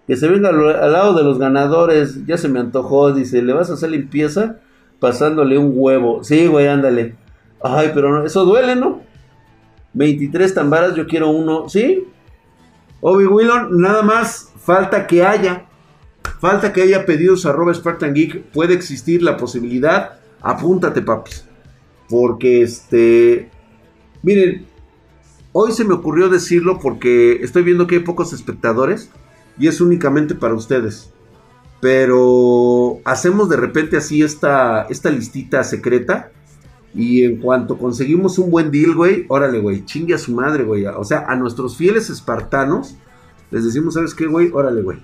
[0.07, 2.25] Que se venga al, lado de los ganadores.
[2.27, 3.13] Ya se me antojó.
[3.13, 4.61] Dice, ¿le vas a hacer limpieza?
[5.01, 6.23] Pasándole un huevo.
[6.23, 7.17] Sí, güey, ándale.
[7.61, 9.01] Ay, pero eso duele, ¿no?
[9.95, 11.69] 23 tambaras, yo quiero uno.
[11.69, 12.05] ¿Sí?
[13.01, 15.67] Obi Willon, nada más falta que haya.
[16.41, 18.51] Falta que haya pedidos a Robert Spartan Geek.
[18.51, 20.19] Puede existir la posibilidad.
[20.43, 21.47] Apúntate, papis.
[22.11, 23.51] Porque este.
[24.23, 24.67] Miren,
[25.53, 29.11] hoy se me ocurrió decirlo porque estoy viendo que hay pocos espectadores
[29.59, 31.13] y es únicamente para ustedes.
[31.81, 36.33] Pero hacemos de repente así esta, esta listita secreta.
[36.95, 40.87] Y en cuanto conseguimos un buen deal, güey, órale, güey, chingue a su madre, güey.
[40.87, 42.97] O sea, a nuestros fieles espartanos
[43.51, 44.51] les decimos, ¿sabes qué, güey?
[44.53, 44.99] Órale, güey.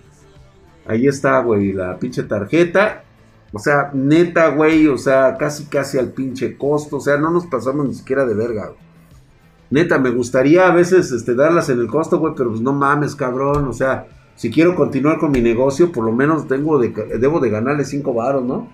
[0.86, 3.04] Ahí está, güey, la pinche tarjeta.
[3.52, 6.96] O sea, neta, güey, o sea, casi, casi al pinche costo.
[6.96, 8.72] O sea, no nos pasamos ni siquiera de verga.
[9.70, 13.14] Neta, me gustaría a veces este, darlas en el costo, güey, pero pues no mames,
[13.14, 13.68] cabrón.
[13.68, 17.50] O sea, si quiero continuar con mi negocio, por lo menos tengo de, debo de
[17.50, 18.68] ganarle 5 varos, ¿no?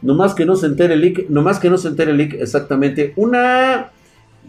[0.00, 3.12] más que no se entere el no más que no se entere el exactamente.
[3.16, 3.90] Una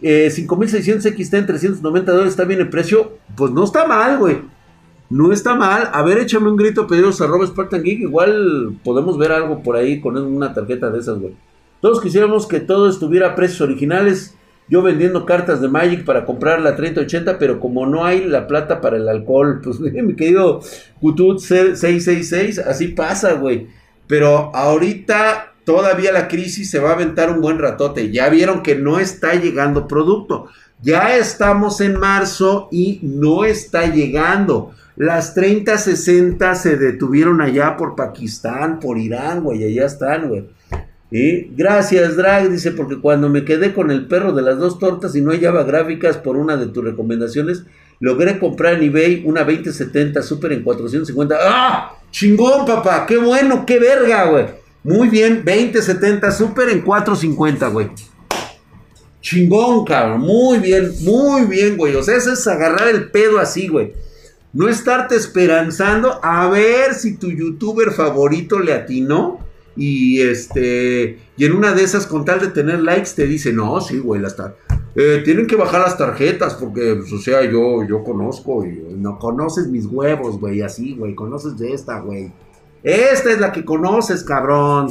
[0.01, 3.17] eh, 5600 XT en 390 dólares está bien el precio.
[3.35, 4.41] Pues no está mal, güey.
[5.09, 5.89] No está mal.
[5.91, 8.01] A ver, échame un grito, pedidos a Spartan Geek.
[8.01, 11.33] Igual podemos ver algo por ahí con una tarjeta de esas, güey.
[11.81, 14.35] Todos quisiéramos que todo estuviera a precios originales.
[14.67, 18.81] Yo vendiendo cartas de Magic para comprar la 3080, pero como no hay la plata
[18.81, 20.62] para el alcohol, pues mi querido
[21.01, 23.67] Kutut 666, así pasa, güey.
[24.05, 28.10] Pero ahorita todavía la crisis se va a aventar un buen ratote.
[28.10, 30.47] Ya vieron que no está llegando producto.
[30.82, 34.71] Ya estamos en marzo y no está llegando.
[34.95, 39.63] Las 30-60 se detuvieron allá por Pakistán, por Irán, güey.
[39.63, 40.47] Allá están, güey.
[41.55, 45.21] Gracias, Drag, dice, porque cuando me quedé con el perro de las dos tortas y
[45.21, 47.63] no hallaba gráficas por una de tus recomendaciones,
[47.99, 51.38] logré comprar en eBay una 2070 Super en 450.
[51.39, 51.95] ¡Ah!
[52.10, 54.60] Chingón, papá, qué bueno, qué verga, güey.
[54.83, 57.89] Muy bien, 2070 Super en 450, güey.
[59.21, 60.21] Chingón, cabrón.
[60.21, 61.95] Muy bien, muy bien, güey.
[61.95, 63.93] O sea, eso es agarrar el pedo así, güey.
[64.54, 69.39] No estarte esperanzando a ver si tu youtuber favorito le atinó
[69.75, 73.79] y este, y en una de esas, con tal de tener likes, te dice, no,
[73.79, 74.35] sí, güey, las
[74.95, 79.17] eh, tienen que bajar las tarjetas, porque, pues, o sea, yo, yo conozco, y no
[79.17, 82.33] conoces mis huevos, güey, así, güey, conoces de esta, güey.
[82.84, 84.90] Esta es la que conoces, cabrón.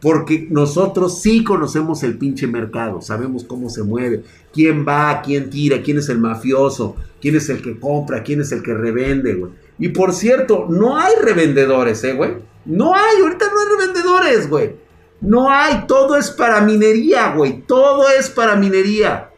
[0.00, 4.22] Porque nosotros sí conocemos el pinche mercado, sabemos cómo se mueve,
[4.52, 8.52] quién va, quién tira, quién es el mafioso, quién es el que compra, quién es
[8.52, 9.52] el que revende, güey.
[9.76, 12.36] Y por cierto, no hay revendedores, eh, güey.
[12.64, 14.76] No hay, ahorita no hay revendedores, güey.
[15.20, 17.62] No hay, todo es para minería, güey.
[17.62, 19.30] Todo es para minería.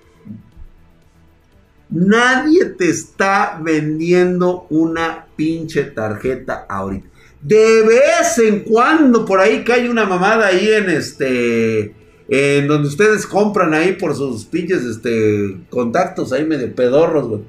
[1.88, 7.09] Nadie te está vendiendo una pinche tarjeta ahorita.
[7.42, 11.94] De vez en cuando por ahí cae una mamada ahí en este.
[12.28, 17.40] En donde ustedes compran ahí por sus pinches este, contactos ahí medio pedorros, güey.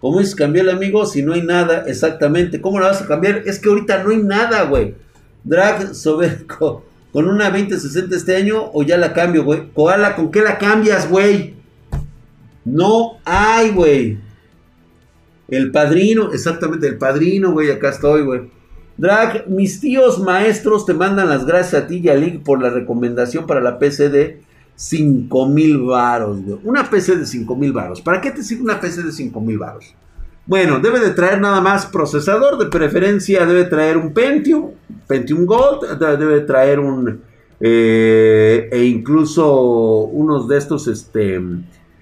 [0.00, 1.84] ¿Cómo es cambiar el amigo si no hay nada?
[1.86, 2.60] Exactamente.
[2.60, 3.42] ¿Cómo la vas a cambiar?
[3.46, 4.94] Es que ahorita no hay nada, güey.
[5.44, 6.84] Drag Soberco.
[7.12, 9.72] ¿Con una 2060 este año o ya la cambio, güey?
[9.74, 11.54] Koala, ¿con qué la cambias, güey?
[12.64, 14.18] No hay, güey.
[15.48, 18.42] El padrino, exactamente, el padrino, güey, acá estoy, güey.
[19.00, 23.46] Drag, mis tíos maestros te mandan las gracias a ti y a por la recomendación
[23.46, 24.42] para la PC de
[24.74, 26.38] 5 mil varos.
[26.64, 28.02] Una PC de 5 mil varos.
[28.02, 29.94] ¿Para qué te sirve una PC de 5 mil varos?
[30.44, 34.72] Bueno, debe de traer nada más procesador, de preferencia debe traer un Pentium,
[35.06, 37.22] Pentium Gold, debe traer un,
[37.58, 41.40] eh, e incluso unos de estos, este,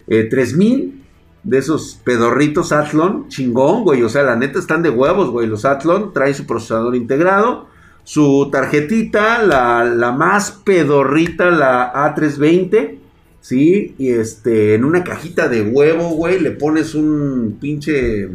[0.08, 1.07] 3000, eh,
[1.44, 5.64] de esos pedorritos Athlon, chingón, güey, o sea, la neta están de huevos, güey, los
[5.64, 7.68] Athlon, trae su procesador integrado,
[8.04, 12.98] su tarjetita, la, la más pedorrita, la A320,
[13.40, 13.94] ¿sí?
[13.98, 18.28] Y este, en una cajita de huevo, güey, le pones un pinche,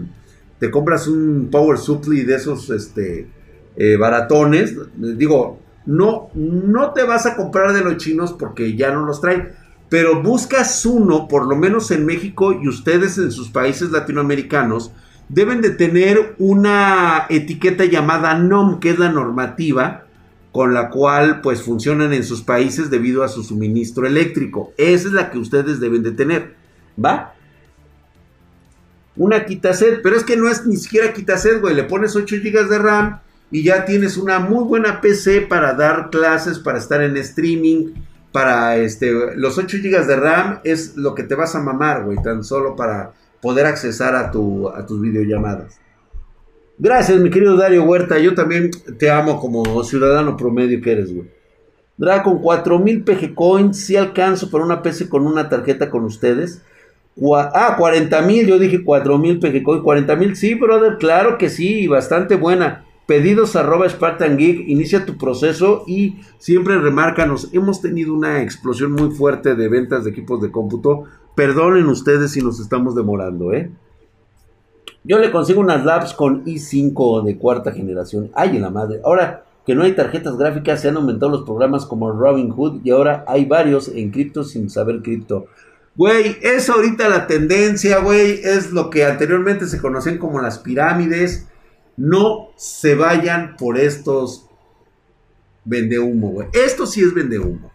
[0.60, 3.28] te compras un Power Supply de esos, este,
[3.76, 4.76] eh, baratones.
[4.96, 9.52] Digo, no, no te vas a comprar de los chinos porque ya no los traen.
[9.94, 14.92] Pero buscas uno, por lo menos en México y ustedes en sus países latinoamericanos,
[15.30, 20.06] deben de tener una etiqueta llamada NOM, que es la normativa
[20.52, 24.74] con la cual pues funcionan en sus países debido a su suministro eléctrico.
[24.78, 26.56] Esa es la que ustedes deben de tener,
[26.98, 27.36] ¿va?
[29.16, 32.68] Una quitased, pero es que no es ni siquiera quitased, güey, le pones 8 GB
[32.68, 33.20] de RAM
[33.52, 37.94] y ya tienes una muy buena PC para dar clases, para estar en streaming,
[38.34, 42.18] para este los 8 GB de RAM es lo que te vas a mamar, güey,
[42.22, 45.80] tan solo para poder accesar a tu a tus videollamadas.
[46.78, 48.18] Gracias, mi querido Dario Huerta.
[48.18, 51.30] Yo también te amo como ciudadano promedio que eres, güey.
[51.96, 56.64] Dra con 4000 PG Coins, si alcanzo para una PC con una tarjeta con ustedes.
[57.36, 59.84] ah, 40 mil, yo dije 4000 PG Coins.
[59.84, 62.86] 40 mil, sí, brother, claro que sí, bastante buena.
[63.06, 67.50] Pedidos arroba Spartan Geek, inicia tu proceso y siempre remárcanos.
[67.52, 71.04] Hemos tenido una explosión muy fuerte de ventas de equipos de cómputo.
[71.36, 73.72] Perdonen ustedes si nos estamos demorando, ¿eh?
[75.04, 78.32] Yo le consigo unas labs con i5 de cuarta generación.
[78.34, 79.02] Ay, en la madre.
[79.04, 83.26] Ahora que no hay tarjetas gráficas, se han aumentado los programas como Robinhood y ahora
[83.28, 85.48] hay varios en cripto sin saber cripto.
[85.96, 88.40] Güey, es ahorita la tendencia, güey.
[88.44, 91.48] Es lo que anteriormente se conocían como las pirámides.
[91.96, 94.48] No se vayan por estos
[95.66, 96.48] vende humo, güey.
[96.54, 97.72] Esto sí es vende humo.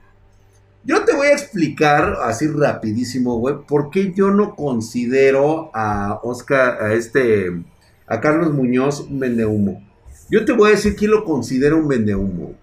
[0.84, 6.82] Yo te voy a explicar así rapidísimo, güey, por qué yo no considero a Oscar,
[6.82, 7.62] a este,
[8.06, 9.86] a Carlos Muñoz un vendehumo.
[10.30, 12.54] Yo te voy a decir quién lo considera un vendehumo.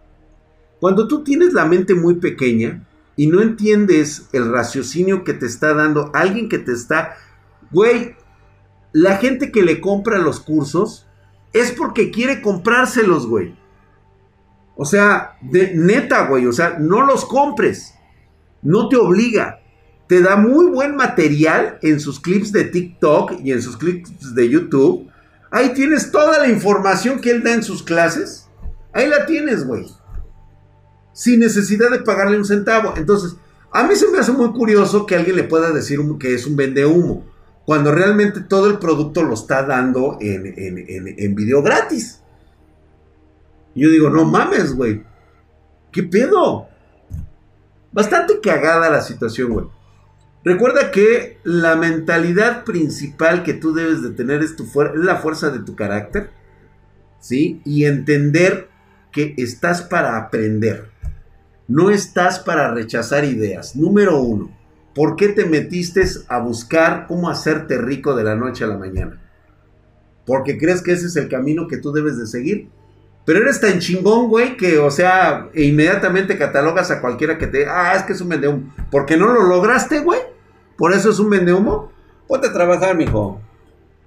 [0.79, 5.73] Cuando tú tienes la mente muy pequeña y no entiendes el raciocinio que te está
[5.73, 7.17] dando alguien que te está,
[7.71, 8.15] güey,
[8.91, 11.04] la gente que le compra los cursos
[11.61, 13.55] es porque quiere comprárselos, güey.
[14.75, 17.95] O sea, de neta, güey, o sea, no los compres
[18.65, 19.61] no te obliga.
[20.07, 24.49] Te da muy buen material en sus clips de TikTok y en sus clips de
[24.49, 25.09] YouTube.
[25.51, 28.49] Ahí tienes toda la información que él da en sus clases.
[28.91, 29.85] Ahí la tienes, güey.
[31.13, 32.93] Sin necesidad de pagarle un centavo.
[32.97, 33.35] Entonces,
[33.71, 36.55] a mí se me hace muy curioso que alguien le pueda decir que es un
[36.55, 37.25] vende humo.
[37.65, 42.21] Cuando realmente todo el producto lo está dando en, en video gratis.
[43.73, 45.03] Yo digo, no mames, güey.
[45.91, 46.67] ¿Qué pedo?
[47.91, 49.65] Bastante cagada la situación, güey.
[50.45, 55.49] Recuerda que la mentalidad principal que tú debes de tener es, tu es la fuerza
[55.49, 56.29] de tu carácter,
[57.19, 57.61] ¿sí?
[57.65, 58.69] Y entender
[59.11, 60.91] que estás para aprender.
[61.67, 63.75] No estás para rechazar ideas.
[63.75, 64.54] Número uno,
[64.95, 69.21] ¿por qué te metiste a buscar cómo hacerte rico de la noche a la mañana?
[70.25, 72.69] ¿Porque crees que ese es el camino que tú debes de seguir?
[73.25, 77.65] Pero eres tan chingón, güey, que, o sea, inmediatamente catalogas a cualquiera que te.
[77.67, 78.73] Ah, es que es un vendehumo.
[78.89, 80.19] Porque no lo lograste, güey.
[80.77, 81.91] Por eso es un vendehumo.
[82.27, 83.41] Ponte a trabajar, mijo.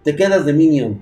[0.05, 1.01] Te quedas de Minion.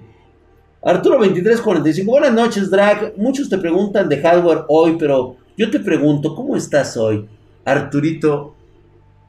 [0.82, 2.10] Arturo 2345.
[2.10, 3.14] Buenas noches, Drag.
[3.16, 7.28] Muchos te preguntan de hardware hoy, pero yo te pregunto, ¿cómo estás hoy?
[7.64, 8.55] Arturito,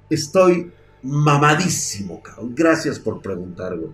[0.10, 0.72] estoy
[1.04, 2.54] mamadísimo, cabrón.
[2.56, 3.92] Gracias por preguntar, güey.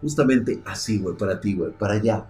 [0.00, 2.26] Justamente así, güey, para ti, güey, para allá.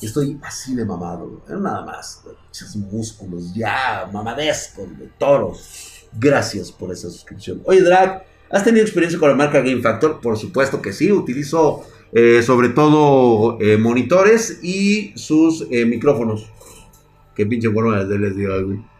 [0.00, 2.22] Estoy así de mamado, nada más.
[2.50, 6.08] Esos músculos ya mamadescos de toros.
[6.18, 7.62] Gracias por esa suscripción.
[7.64, 10.20] Oye, Drag, ¿has tenido experiencia con la marca Game Factor?
[10.20, 11.10] Por supuesto que sí.
[11.12, 16.50] Utilizo eh, sobre todo eh, monitores y sus eh, micrófonos.
[17.34, 18.95] Qué pinche de les digo, güey.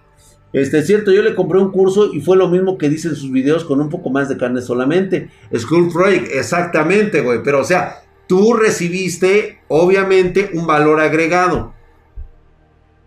[0.52, 3.16] Este, es cierto, yo le compré un curso y fue lo mismo que dice en
[3.16, 5.30] sus videos con un poco más de carne solamente.
[5.54, 7.42] School Project, exactamente, güey.
[7.42, 11.74] Pero, o sea, tú recibiste, obviamente, un valor agregado.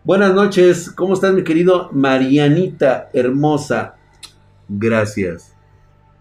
[0.04, 3.96] Buenas noches, ¿cómo estás, mi querido Marianita hermosa?
[4.68, 5.56] Gracias.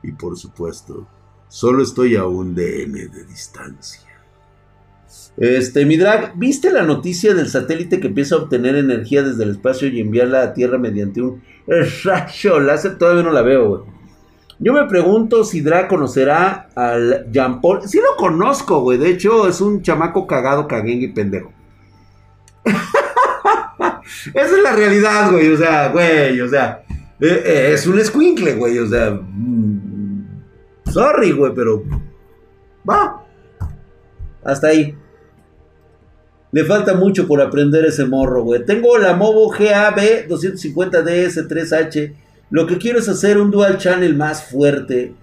[0.03, 1.07] Y por supuesto,
[1.49, 4.08] solo estoy a un DM de distancia.
[5.37, 9.51] Este, mi drag, ¿viste la noticia del satélite que empieza a obtener energía desde el
[9.51, 11.43] espacio y enviarla a Tierra mediante un
[12.05, 12.99] rayo láser?
[12.99, 13.99] Todavía no la veo, güey.
[14.61, 17.83] Yo me pregunto si Drag conocerá al Jean Paul.
[17.87, 18.99] Sí lo conozco, güey.
[18.99, 21.53] De hecho, es un chamaco cagado, caguengue y pendejo.
[24.35, 25.53] Esa es la realidad, güey.
[25.53, 26.83] O sea, güey, o sea,
[27.21, 28.79] eh, eh, es un squinkle, güey.
[28.81, 30.43] O sea, mm,
[30.87, 31.85] sorry, güey, pero
[32.89, 33.28] va.
[34.49, 34.97] Hasta ahí.
[36.53, 38.65] Le falta mucho por aprender ese morro, güey.
[38.65, 42.15] Tengo la Movo GAB 250DS3H.
[42.49, 45.15] Lo que quiero es hacer un dual channel más fuerte.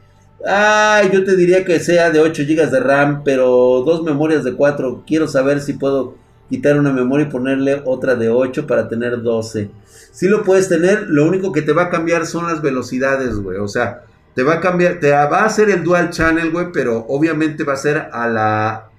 [0.45, 4.53] Ay, yo te diría que sea de 8 GB de RAM, pero dos memorias de
[4.53, 5.03] 4.
[5.07, 6.17] Quiero saber si puedo
[6.47, 9.71] quitar una memoria y ponerle otra de 8 para tener 12.
[10.11, 13.57] Si lo puedes tener, lo único que te va a cambiar son las velocidades, güey.
[13.57, 14.03] O sea,
[14.35, 17.73] te va a cambiar, te va a hacer el dual channel, güey, pero obviamente va
[17.73, 18.89] a ser a la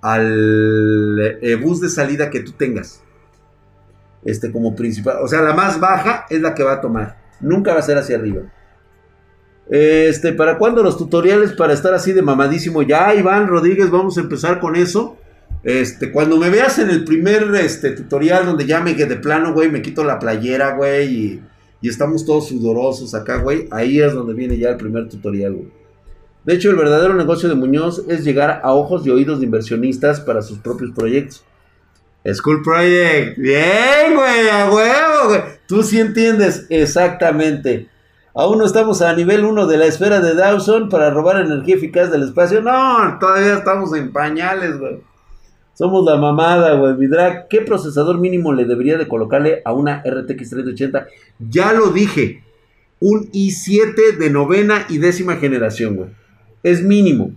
[0.00, 3.02] al eh, bus de salida que tú tengas.
[4.24, 7.18] Este como principal, o sea, la más baja es la que va a tomar.
[7.40, 8.42] Nunca va a ser hacia arriba.
[9.70, 12.82] Este, ¿para cuándo los tutoriales para estar así de mamadísimo?
[12.82, 15.16] Ya, Iván Rodríguez, vamos a empezar con eso.
[15.62, 19.70] Este, cuando me veas en el primer este, tutorial donde ya me de plano, güey,
[19.70, 21.42] me quito la playera, güey, y,
[21.80, 25.77] y estamos todos sudorosos acá, güey, ahí es donde viene ya el primer tutorial, güey.
[26.48, 30.18] De hecho, el verdadero negocio de Muñoz es llegar a ojos y oídos de inversionistas
[30.18, 31.44] para sus propios proyectos.
[32.24, 33.36] School Project.
[33.36, 35.42] Bien, güey, a huevo, güey.
[35.66, 37.90] Tú sí entiendes exactamente.
[38.32, 42.10] Aún no estamos a nivel 1 de la esfera de Dawson para robar energía eficaz
[42.10, 42.62] del espacio.
[42.62, 45.02] No, todavía estamos en pañales, güey.
[45.74, 46.96] Somos la mamada, güey.
[46.96, 51.08] Vidrak, ¿qué procesador mínimo le debería de colocarle a una RTX 3080?
[51.50, 52.42] Ya lo dije.
[53.00, 56.08] Un i7 de novena y décima generación, güey.
[56.62, 57.32] Es mínimo.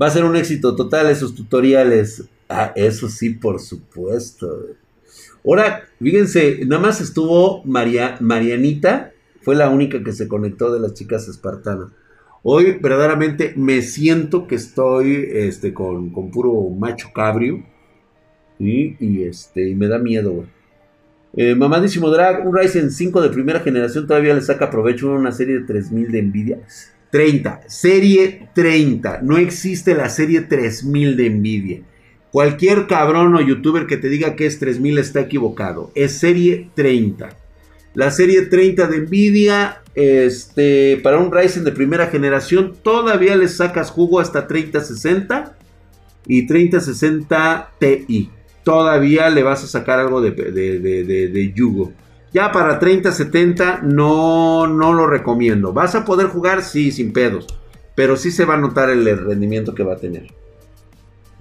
[0.00, 2.24] Va a ser un éxito total esos tutoriales.
[2.48, 4.66] Ah, eso sí, por supuesto.
[5.44, 9.12] Ahora, fíjense, nada más estuvo María, Marianita,
[9.42, 11.88] fue la única que se conectó de las chicas espartanas.
[12.44, 17.64] Hoy verdaderamente me siento que estoy este, con, con puro macho cabrio.
[18.58, 20.44] Y, este, y me da miedo.
[21.34, 25.32] Eh, mamadísimo Drag, un Ryzen 5 de primera generación todavía le saca provecho a una
[25.32, 26.60] serie de 3000 de Nvidia.
[27.12, 29.20] 30, serie 30.
[29.22, 31.80] No existe la serie 3000 de Nvidia.
[32.32, 35.92] Cualquier cabrón o youtuber que te diga que es 3000 está equivocado.
[35.94, 37.28] Es serie 30.
[37.92, 43.90] La serie 30 de Nvidia, este, para un Ryzen de primera generación, todavía le sacas
[43.90, 45.54] jugo hasta 3060
[46.26, 48.30] y 3060 Ti.
[48.64, 51.92] Todavía le vas a sacar algo de, de, de yugo.
[52.32, 55.72] Ya para 30-70 no, no lo recomiendo.
[55.72, 56.62] ¿Vas a poder jugar?
[56.62, 57.46] Sí, sin pedos.
[57.94, 60.32] Pero sí se va a notar el rendimiento que va a tener.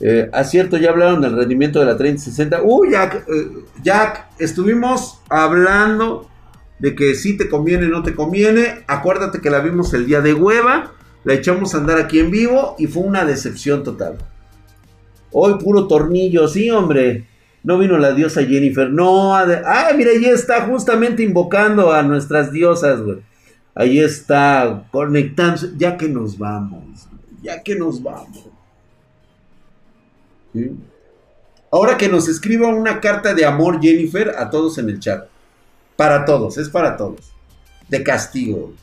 [0.04, 2.64] Eh, acierto, ya hablaron del rendimiento de la 3060.
[2.64, 3.48] Uy, Jack, eh,
[3.84, 6.28] Jack, estuvimos hablando
[6.80, 8.84] de que si te conviene o no te conviene.
[8.88, 10.94] Acuérdate que la vimos el día de hueva.
[11.24, 14.18] La echamos a andar aquí en vivo y fue una decepción total.
[15.32, 17.28] Hoy puro tornillo, sí, hombre.
[17.64, 18.90] No vino la diosa Jennifer.
[18.90, 23.20] No, ah, mira, ahí está justamente invocando a nuestras diosas, güey.
[23.76, 25.62] Ahí está, conectando.
[25.78, 27.08] Ya que nos vamos,
[27.42, 28.48] ya que nos vamos.
[31.72, 35.28] Ahora que nos escriba una carta de amor Jennifer a todos en el chat.
[35.96, 37.32] Para todos, es para todos.
[37.88, 38.74] De castigo.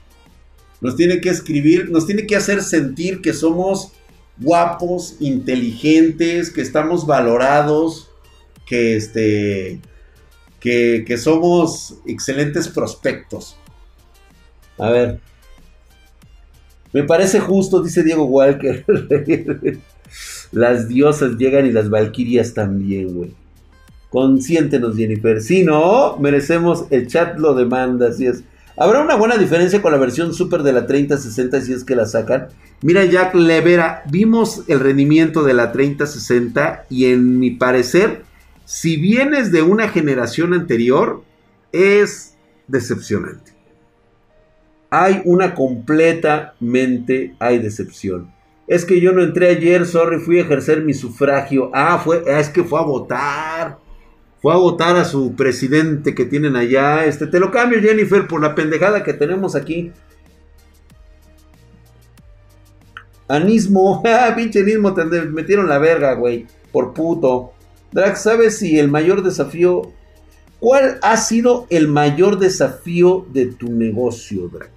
[0.80, 3.92] Nos tiene que escribir, nos tiene que hacer sentir que somos
[4.38, 8.07] guapos, inteligentes, que estamos valorados
[8.68, 9.80] que, este,
[10.60, 13.56] que, somos excelentes prospectos.
[14.76, 15.20] A ver.
[16.92, 18.84] Me parece justo, dice Diego Walker.
[20.52, 23.34] las diosas llegan y las valquirias también, güey.
[24.10, 25.42] Consiéntenos, Jennifer.
[25.42, 28.42] Si no, merecemos, el chat lo demanda, es.
[28.76, 32.06] ¿Habrá una buena diferencia con la versión super de la 3060 si es que la
[32.06, 32.48] sacan?
[32.80, 38.27] Mira, Jack Levera, vimos el rendimiento de la 3060 y en mi parecer
[38.68, 41.22] si vienes de una generación anterior,
[41.72, 43.54] es decepcionante.
[44.90, 48.30] Hay una completamente, hay decepción.
[48.66, 51.70] Es que yo no entré ayer, sorry, fui a ejercer mi sufragio.
[51.72, 53.78] Ah, fue, es que fue a votar.
[54.42, 57.06] Fue a votar a su presidente que tienen allá.
[57.06, 59.92] Este, te lo cambio, Jennifer, por la pendejada que tenemos aquí.
[63.28, 66.46] Anismo, ah, pinche anismo, te metieron la verga, güey.
[66.70, 67.54] Por puto.
[67.92, 69.92] Drax, ¿sabes si el mayor desafío...
[70.60, 74.70] ¿Cuál ha sido el mayor desafío de tu negocio, Drax?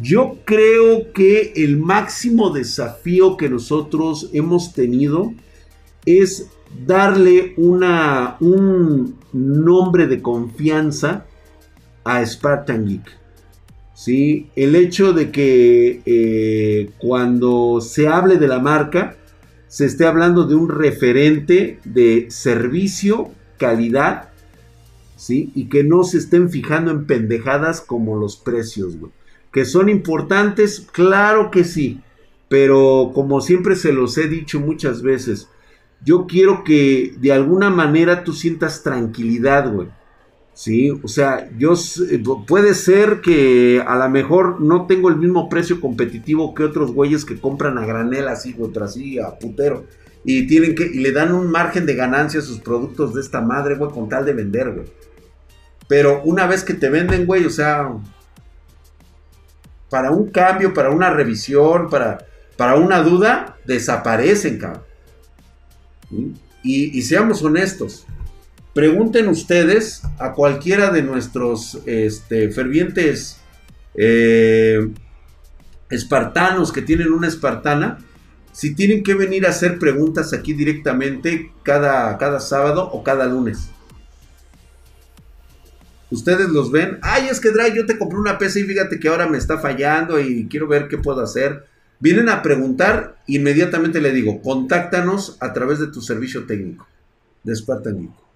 [0.00, 5.32] Yo creo que el máximo desafío que nosotros hemos tenido
[6.06, 6.48] es
[6.86, 11.26] darle una, un nombre de confianza
[12.04, 13.18] a Spartan Geek.
[13.98, 14.48] ¿sí?
[14.54, 19.16] El hecho de que eh, cuando se hable de la marca,
[19.68, 24.30] se esté hablando de un referente de servicio, calidad,
[25.16, 25.52] ¿sí?
[25.54, 28.96] Y que no se estén fijando en pendejadas como los precios,
[29.52, 32.00] Que son importantes, claro que sí.
[32.48, 35.48] Pero como siempre se los he dicho muchas veces,
[36.02, 39.88] yo quiero que de alguna manera tú sientas tranquilidad, güey.
[40.58, 41.74] Sí, o sea, yo
[42.44, 47.24] puede ser que a lo mejor no tengo el mismo precio competitivo que otros güeyes
[47.24, 49.84] que compran a granel así, otra así, a putero.
[50.24, 53.40] Y tienen que, y le dan un margen de ganancia a sus productos de esta
[53.40, 54.86] madre, güey, con tal de vender, güey.
[55.86, 57.92] Pero una vez que te venden, güey, o sea,
[59.88, 64.82] para un cambio, para una revisión, para, para una duda, desaparecen, cabrón.
[66.64, 68.08] y seamos honestos
[68.78, 73.40] Pregunten ustedes a cualquiera de nuestros este, fervientes
[73.96, 74.88] eh,
[75.90, 77.98] espartanos que tienen una espartana,
[78.52, 83.68] si tienen que venir a hacer preguntas aquí directamente cada, cada sábado o cada lunes.
[86.12, 87.00] Ustedes los ven.
[87.02, 89.58] Ay, es que Dry, yo te compré una PC y fíjate que ahora me está
[89.58, 91.66] fallando y quiero ver qué puedo hacer.
[91.98, 96.86] Vienen a preguntar, inmediatamente le digo, contáctanos a través de tu servicio técnico
[97.42, 98.27] de Spartan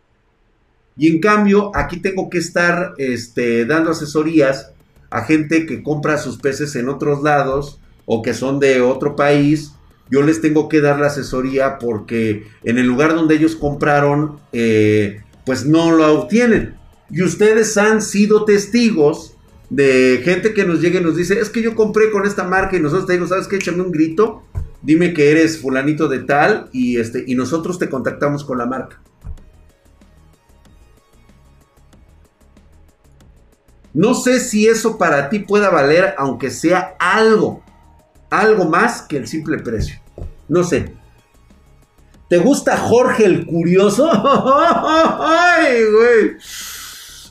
[0.96, 4.72] y en cambio, aquí tengo que estar este, dando asesorías
[5.10, 9.72] a gente que compra sus peces en otros lados o que son de otro país.
[10.10, 15.22] Yo les tengo que dar la asesoría porque en el lugar donde ellos compraron, eh,
[15.46, 16.74] pues no lo obtienen.
[17.10, 19.36] Y ustedes han sido testigos
[19.70, 22.76] de gente que nos llega y nos dice, es que yo compré con esta marca
[22.76, 23.56] y nosotros te digo, ¿sabes qué?
[23.56, 24.42] Échame un grito,
[24.82, 29.00] dime que eres fulanito de tal y, este, y nosotros te contactamos con la marca.
[33.94, 37.62] No sé si eso para ti pueda valer, aunque sea algo,
[38.30, 39.96] algo más que el simple precio.
[40.48, 40.94] No sé.
[42.28, 44.10] ¿Te gusta Jorge el Curioso?
[45.20, 46.36] Ay, güey.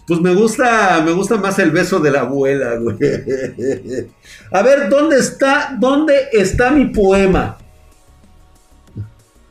[0.05, 2.97] Pues me gusta, me gusta más el beso de la abuela, güey.
[4.51, 7.57] A ver, ¿dónde está, dónde está mi poema?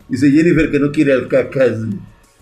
[0.08, 1.78] Dice Jennifer que no quiere al cacas.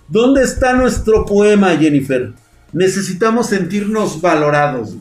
[0.09, 2.33] ¿Dónde está nuestro poema, Jennifer?
[2.73, 4.97] Necesitamos sentirnos valorados.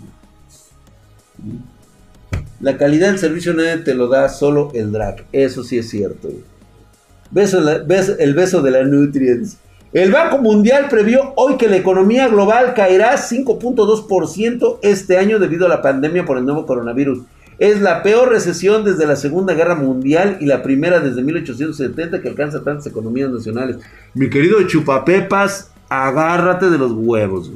[2.59, 5.25] La calidad del servicio nadie te lo da, solo el drag.
[5.31, 6.29] Eso sí es cierto.
[7.29, 7.59] Beso,
[8.19, 9.57] el beso de la Nutrients.
[9.93, 15.69] El Banco Mundial previó hoy que la economía global caerá 5.2% este año debido a
[15.69, 17.19] la pandemia por el nuevo coronavirus.
[17.57, 22.27] Es la peor recesión desde la Segunda Guerra Mundial y la primera desde 1870 que
[22.27, 23.77] alcanza tantas economías nacionales.
[24.13, 27.51] Mi querido Chupapepas, agárrate de los huevos.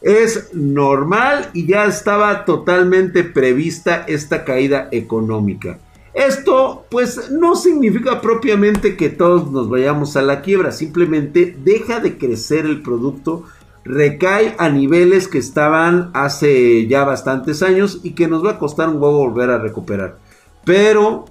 [0.00, 5.78] Es normal y ya estaba totalmente prevista esta caída económica.
[6.16, 12.16] Esto pues no significa propiamente que todos nos vayamos a la quiebra, simplemente deja de
[12.16, 13.44] crecer el producto,
[13.84, 18.88] recae a niveles que estaban hace ya bastantes años y que nos va a costar
[18.88, 20.16] un huevo volver a recuperar.
[20.64, 21.26] Pero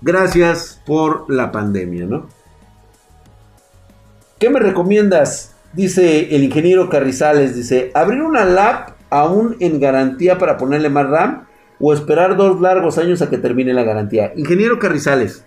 [0.00, 2.28] gracias por la pandemia, ¿no?
[4.38, 5.54] ¿Qué me recomiendas?
[5.72, 11.46] Dice el ingeniero Carrizales, dice, abrir una lap aún en garantía para ponerle más RAM
[11.78, 14.32] o esperar dos largos años a que termine la garantía.
[14.36, 15.44] Ingeniero Carrizales,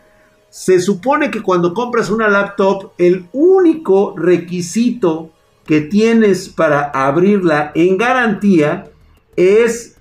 [0.49, 5.31] se supone que cuando compras una laptop, el único requisito
[5.65, 8.85] que tienes para abrirla en garantía
[9.35, 9.97] es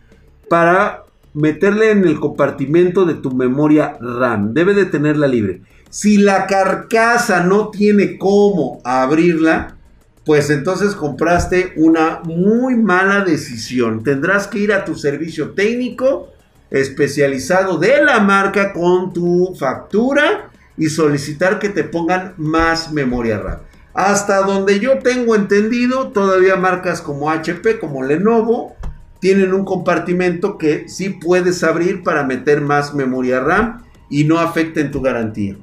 [0.49, 4.55] para meterle en el compartimento de tu memoria RAM.
[4.55, 5.63] Debe de tenerla libre.
[5.97, 9.79] Si la carcasa no tiene cómo abrirla,
[10.27, 14.03] pues entonces compraste una muy mala decisión.
[14.03, 16.35] Tendrás que ir a tu servicio técnico
[16.69, 23.61] especializado de la marca con tu factura y solicitar que te pongan más memoria RAM.
[23.95, 28.77] Hasta donde yo tengo entendido, todavía marcas como HP, como Lenovo,
[29.19, 34.81] tienen un compartimento que sí puedes abrir para meter más memoria RAM y no afecta
[34.81, 35.57] en tu garantía.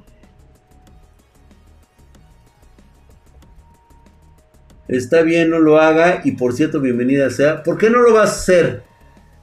[4.87, 6.21] Está bien, no lo haga.
[6.23, 7.63] Y por cierto, bienvenida sea.
[7.63, 8.83] ¿Por qué no lo vas a hacer?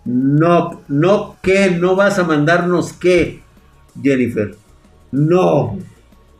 [0.04, 1.70] No, no, ¿qué?
[1.70, 3.42] ¿No vas a mandarnos qué,
[4.02, 4.54] Jennifer?
[5.10, 5.78] No.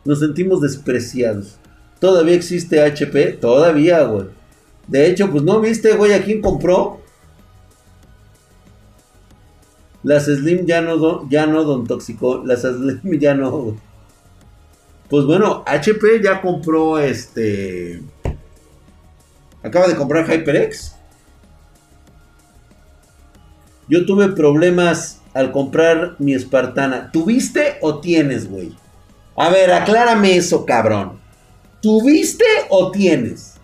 [0.05, 1.57] Nos sentimos despreciados.
[1.99, 3.33] ¿Todavía existe HP?
[3.33, 4.27] Todavía, güey.
[4.87, 6.99] De hecho, pues no viste, güey, a quién compró.
[10.03, 12.43] Las Slim ya no, ya no, don Tóxico.
[12.43, 13.77] Las Slim ya no.
[15.09, 18.01] Pues bueno, HP ya compró este.
[19.63, 20.95] Acaba de comprar HyperX.
[23.87, 27.11] Yo tuve problemas al comprar mi Espartana.
[27.11, 28.75] ¿Tuviste o tienes, güey?
[29.35, 31.19] A ver, aclárame eso, cabrón.
[31.81, 33.55] ¿Tuviste o tienes?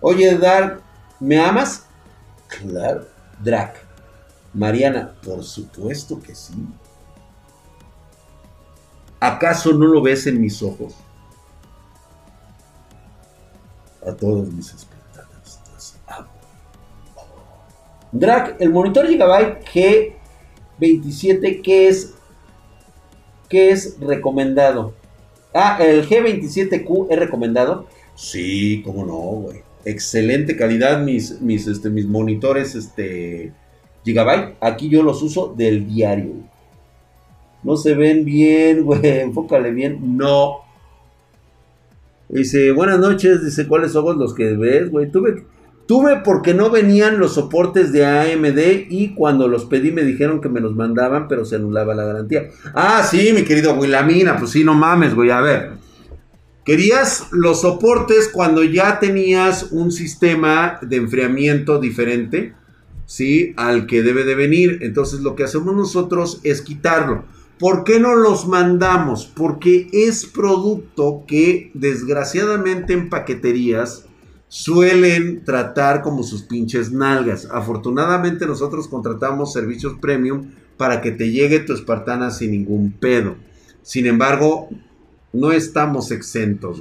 [0.00, 0.82] Oye, Dark,
[1.20, 1.86] ¿me amas?
[2.48, 3.06] Claro.
[3.42, 3.76] Drac.
[4.52, 6.54] Mariana, por supuesto que sí.
[9.18, 10.94] ¿Acaso no lo ves en mis ojos?
[14.06, 15.60] A todos mis espectadores
[18.12, 19.64] Drac, el monitor Gigabyte
[20.78, 22.14] G27, ¿qué es?
[23.48, 24.94] ¿Qué es recomendado?
[25.52, 27.86] Ah, el G27Q es recomendado.
[28.14, 29.62] Sí, cómo no, güey.
[29.84, 33.52] Excelente calidad mis, mis, este, mis monitores, este
[34.04, 36.34] Gigabyte, aquí yo los uso del diario.
[37.62, 40.16] No se ven bien, güey, enfócale bien.
[40.16, 40.63] No.
[42.34, 45.10] Dice, buenas noches, dice, ¿cuáles son los que ves, güey?
[45.10, 45.46] Tuve,
[45.86, 50.48] tuve porque no venían los soportes de AMD y cuando los pedí me dijeron que
[50.48, 52.50] me los mandaban, pero se anulaba la garantía.
[52.74, 55.70] Ah, sí, mi querido güey, la mina, pues sí, no mames, güey, a ver.
[56.64, 62.54] Querías los soportes cuando ya tenías un sistema de enfriamiento diferente
[63.06, 63.54] ¿sí?
[63.56, 64.78] Al que debe de venir.
[64.82, 67.24] Entonces lo que hacemos nosotros es quitarlo.
[67.58, 69.26] ¿Por qué no los mandamos?
[69.26, 74.06] Porque es producto que desgraciadamente en paqueterías
[74.48, 77.48] suelen tratar como sus pinches nalgas.
[77.50, 83.36] Afortunadamente nosotros contratamos servicios premium para que te llegue tu espartana sin ningún pedo.
[83.82, 84.68] Sin embargo,
[85.32, 86.80] no estamos exentos,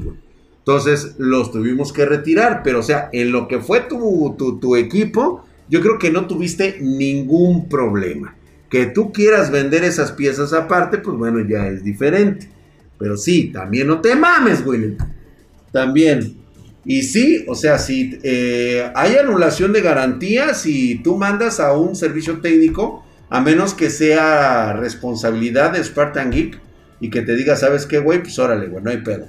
[0.59, 4.75] Entonces los tuvimos que retirar, pero o sea, en lo que fue tu, tu, tu
[4.75, 8.35] equipo, yo creo que no tuviste ningún problema.
[8.73, 12.49] Que tú quieras vender esas piezas aparte, pues bueno, ya es diferente.
[12.97, 14.97] Pero sí, también no te mames, güey.
[15.71, 16.37] También.
[16.83, 21.95] Y sí, o sea, si eh, hay anulación de garantía, si tú mandas a un
[21.95, 26.59] servicio técnico, a menos que sea responsabilidad de Spartan Geek
[26.99, 28.23] y que te diga, ¿sabes qué, güey?
[28.23, 29.27] Pues órale, güey, no hay pedo.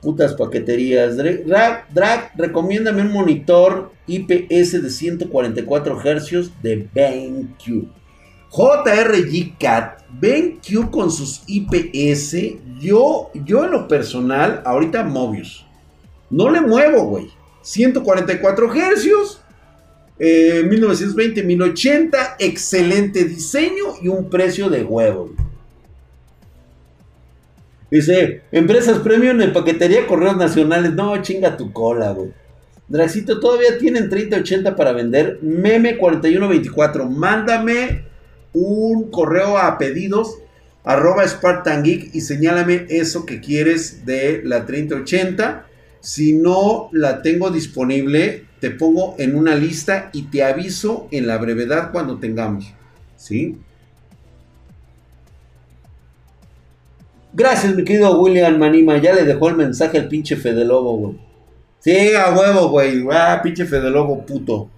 [0.00, 1.16] Putas paqueterías.
[1.16, 7.88] Drag, drag, recomiéndame un monitor IPS de 144 Hz de BenQ.
[8.50, 12.58] JRG Cat, BenQ con sus IPS.
[12.80, 15.66] Yo, yo en lo personal, ahorita Mobius.
[16.30, 17.28] No le muevo, güey.
[17.62, 19.40] 144 Hz.
[20.18, 22.36] 1920, 1080.
[22.38, 25.30] Excelente diseño y un precio de huevo.
[27.90, 30.92] Dice, empresas premium en paquetería correos nacionales.
[30.92, 32.30] No, chinga tu cola, güey.
[32.88, 35.38] Draxito, todavía tienen 3080 para vender.
[35.42, 37.08] Meme 4124.
[37.08, 38.04] Mándame
[38.52, 40.38] un correo a pedidos
[40.84, 45.66] arroba Spartan Geek y señálame eso que quieres de la 3080.
[46.00, 51.36] Si no la tengo disponible, te pongo en una lista y te aviso en la
[51.36, 52.72] brevedad cuando tengamos.
[53.16, 53.58] ¿Sí?
[57.38, 58.98] Gracias, mi querido William Manima.
[58.98, 61.18] Ya le dejó el mensaje al pinche Fede Lobo, güey.
[61.78, 63.06] Sí, a huevo, güey.
[63.12, 64.68] Ah, pinche Fede Lobo, puto.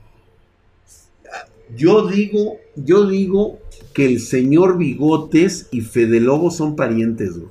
[1.74, 3.61] Yo digo, yo digo
[3.94, 7.50] que el señor Bigotes y Fede Lobo son parientes, güey.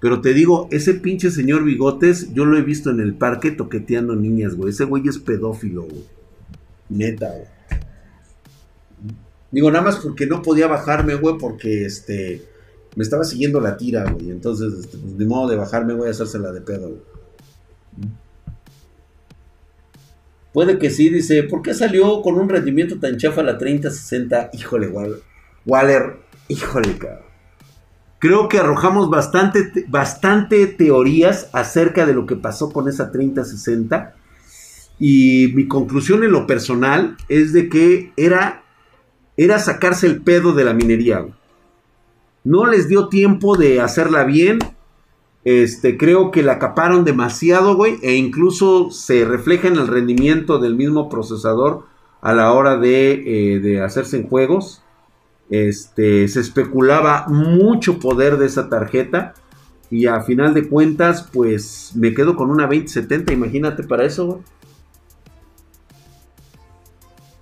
[0.00, 4.16] Pero te digo, ese pinche señor Bigotes, yo lo he visto en el parque toqueteando
[4.16, 4.70] niñas, güey.
[4.70, 6.04] Ese güey es pedófilo, güey.
[6.88, 7.48] Neta, güey.
[9.50, 12.56] Digo, nada más porque no podía bajarme, güey, porque este
[12.98, 14.28] me estaba siguiendo la tira, güey.
[14.28, 16.98] Entonces, este, pues, de modo de bajarme, voy a hacérsela de pedo.
[20.52, 24.50] Puede que sí, dice, ¿por qué salió con un rendimiento tan chafa la 3060?
[24.52, 24.92] Híjole,
[25.64, 26.16] Waller,
[26.48, 27.22] híjole, cabrón.
[28.18, 34.16] Creo que arrojamos bastante, bastante teorías acerca de lo que pasó con esa 3060.
[34.98, 38.64] Y mi conclusión en lo personal es de que era,
[39.36, 41.20] era sacarse el pedo de la minería.
[41.20, 41.37] Güey.
[42.48, 44.58] No les dio tiempo de hacerla bien
[45.44, 47.98] Este, creo que la caparon demasiado, güey.
[48.02, 51.84] E incluso se refleja en el rendimiento del mismo procesador
[52.22, 54.82] a la hora de, eh, de hacerse en juegos.
[55.50, 59.34] Este, se especulaba mucho poder de esa tarjeta.
[59.90, 63.30] Y a final de cuentas, pues me quedo con una 2070.
[63.30, 64.38] Imagínate para eso, güey.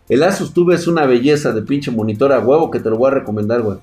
[0.09, 3.12] El Asus Tube es una belleza de pinche monitor a huevo que te lo voy
[3.12, 3.78] a recomendar, güey.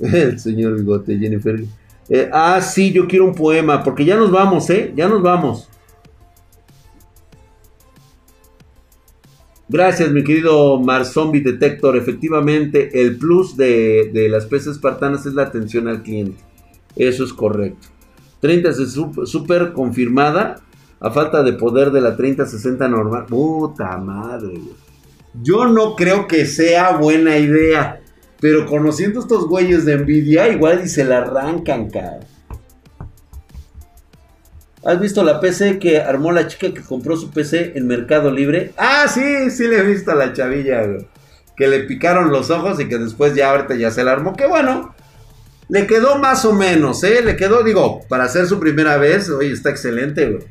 [0.12, 1.62] El señor Bigote, Jennifer.
[2.08, 4.92] Eh, ah, sí, yo quiero un poema, porque ya nos vamos, ¿eh?
[4.96, 5.68] Ya nos vamos.
[9.68, 11.96] Gracias, mi querido Mar Zombie Detector.
[11.96, 16.42] Efectivamente, el plus de, de las peces espartanas es la atención al cliente.
[16.96, 17.86] Eso es correcto.
[18.40, 18.72] 30
[19.24, 20.60] super confirmada.
[21.02, 23.24] A falta de poder de la 3060 normal.
[23.26, 24.60] Puta madre,
[25.42, 28.02] Yo no creo que sea buena idea.
[28.40, 32.20] Pero conociendo estos güeyes de Nvidia, igual y se la arrancan, cara.
[34.82, 38.72] ¿Has visto la PC que armó la chica que compró su PC en Mercado Libre?
[38.78, 40.82] Ah, sí, sí le he visto a la chavilla,
[41.54, 44.34] Que le picaron los ojos y que después ya ahorita ya se la armó.
[44.34, 44.94] Que bueno,
[45.68, 47.20] le quedó más o menos, ¿eh?
[47.22, 50.44] Le quedó, digo, para hacer su primera vez, oye, está excelente, güey.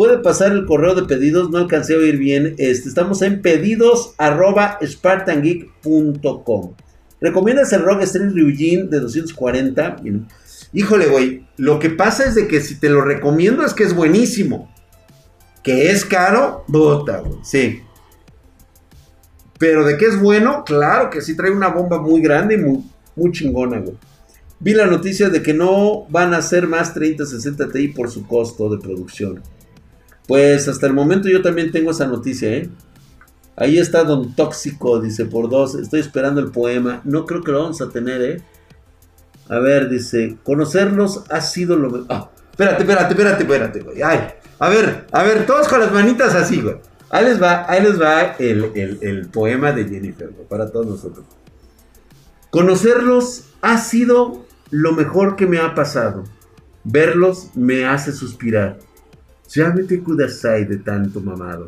[0.00, 2.54] Puede pasar el correo de pedidos, no alcancé a oír bien.
[2.56, 6.72] Este, estamos en pedidos arroba spartangeek.com.
[7.20, 9.96] ¿Recomiendas el Rock Street Ryujin de 240?
[10.72, 11.46] Híjole, güey.
[11.58, 14.74] Lo que pasa es de que si te lo recomiendo es que es buenísimo.
[15.62, 17.38] Que es caro, bota, güey.
[17.42, 17.82] Sí.
[19.58, 22.90] Pero de que es bueno, claro que sí trae una bomba muy grande y muy,
[23.16, 23.98] muy chingona, güey.
[24.60, 28.70] Vi la noticia de que no van a ser más 3060 Ti por su costo
[28.70, 29.42] de producción.
[30.30, 32.70] Pues hasta el momento yo también tengo esa noticia, ¿eh?
[33.56, 35.74] Ahí está Don Tóxico, dice por dos.
[35.74, 37.00] Estoy esperando el poema.
[37.02, 38.42] No creo que lo vamos a tener, ¿eh?
[39.48, 42.06] A ver, dice, conocerlos ha sido lo mejor.
[42.10, 44.02] Ah, espérate, espérate, espérate, espérate, güey.
[44.02, 44.20] Ay,
[44.60, 46.76] a ver, a ver, todos con las manitas así, güey.
[47.08, 51.26] Ahí les va, ahí les va el, el poema de Jennifer, güey, para todos nosotros.
[52.50, 56.22] Conocerlos ha sido lo mejor que me ha pasado.
[56.84, 58.78] Verlos me hace suspirar.
[59.52, 61.66] Ya te kudasai de tanto mamado.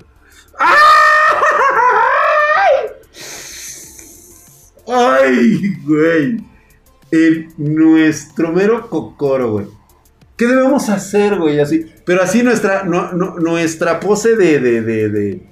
[4.87, 5.76] ¡Ay!
[5.85, 6.45] güey!
[7.11, 9.66] En nuestro mero cocoro, güey.
[10.37, 11.59] ¿Qué debemos hacer, güey?
[11.61, 11.87] Así.
[12.05, 15.47] Pero así nuestra, nuestra pose de, de, de, de,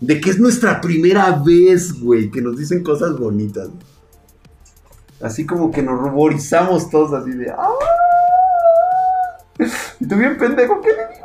[0.00, 2.30] de que es nuestra primera vez, güey.
[2.30, 3.68] Que nos dicen cosas bonitas.
[5.20, 7.50] Así como que nos ruborizamos todos así de...
[7.50, 7.68] ¡Ah!
[10.00, 11.02] Y tú bien pendejo, ¿qué le digo?
[11.02, 11.23] ¿Qué le digo?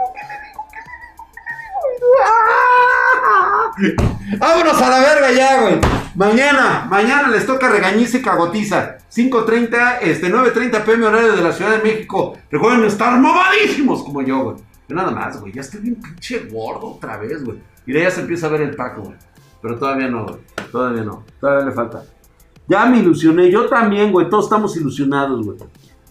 [4.37, 5.79] ¡Vámonos a la verga ya, güey!
[6.15, 8.97] Mañana, mañana les toca regañiza y cagotiza.
[9.13, 12.37] 5.30, este, 9.30 pm horario de la Ciudad de México.
[12.51, 14.57] Recuerden estar movadísimos como yo, güey.
[14.87, 15.53] Yo nada más, güey.
[15.53, 17.59] Ya estoy bien pinche gordo otra vez, güey.
[17.85, 19.15] Y de ya se empieza a ver el Paco, güey.
[19.61, 20.39] Pero todavía no, güey.
[20.71, 21.23] Todavía no.
[21.39, 22.03] Todavía le falta.
[22.67, 25.57] Ya me ilusioné, yo también, güey, todos estamos ilusionados, güey.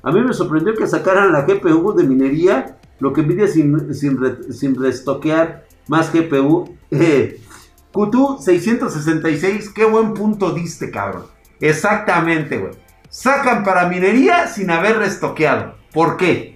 [0.03, 4.75] A mí me sorprendió que sacaran la GPU de minería, lo que envidia sin, sin,
[4.75, 6.77] restoquear más GPU.
[6.91, 7.43] Eh,
[7.99, 11.27] Qtu 666, qué buen punto diste, cabrón.
[11.61, 12.73] Exactamente, güey.
[13.09, 15.75] Sacan para minería sin haber restoqueado.
[15.93, 16.55] ¿Por qué?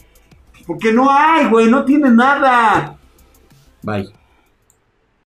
[0.67, 2.97] Porque no hay, güey, no tiene nada.
[3.83, 4.13] Bye.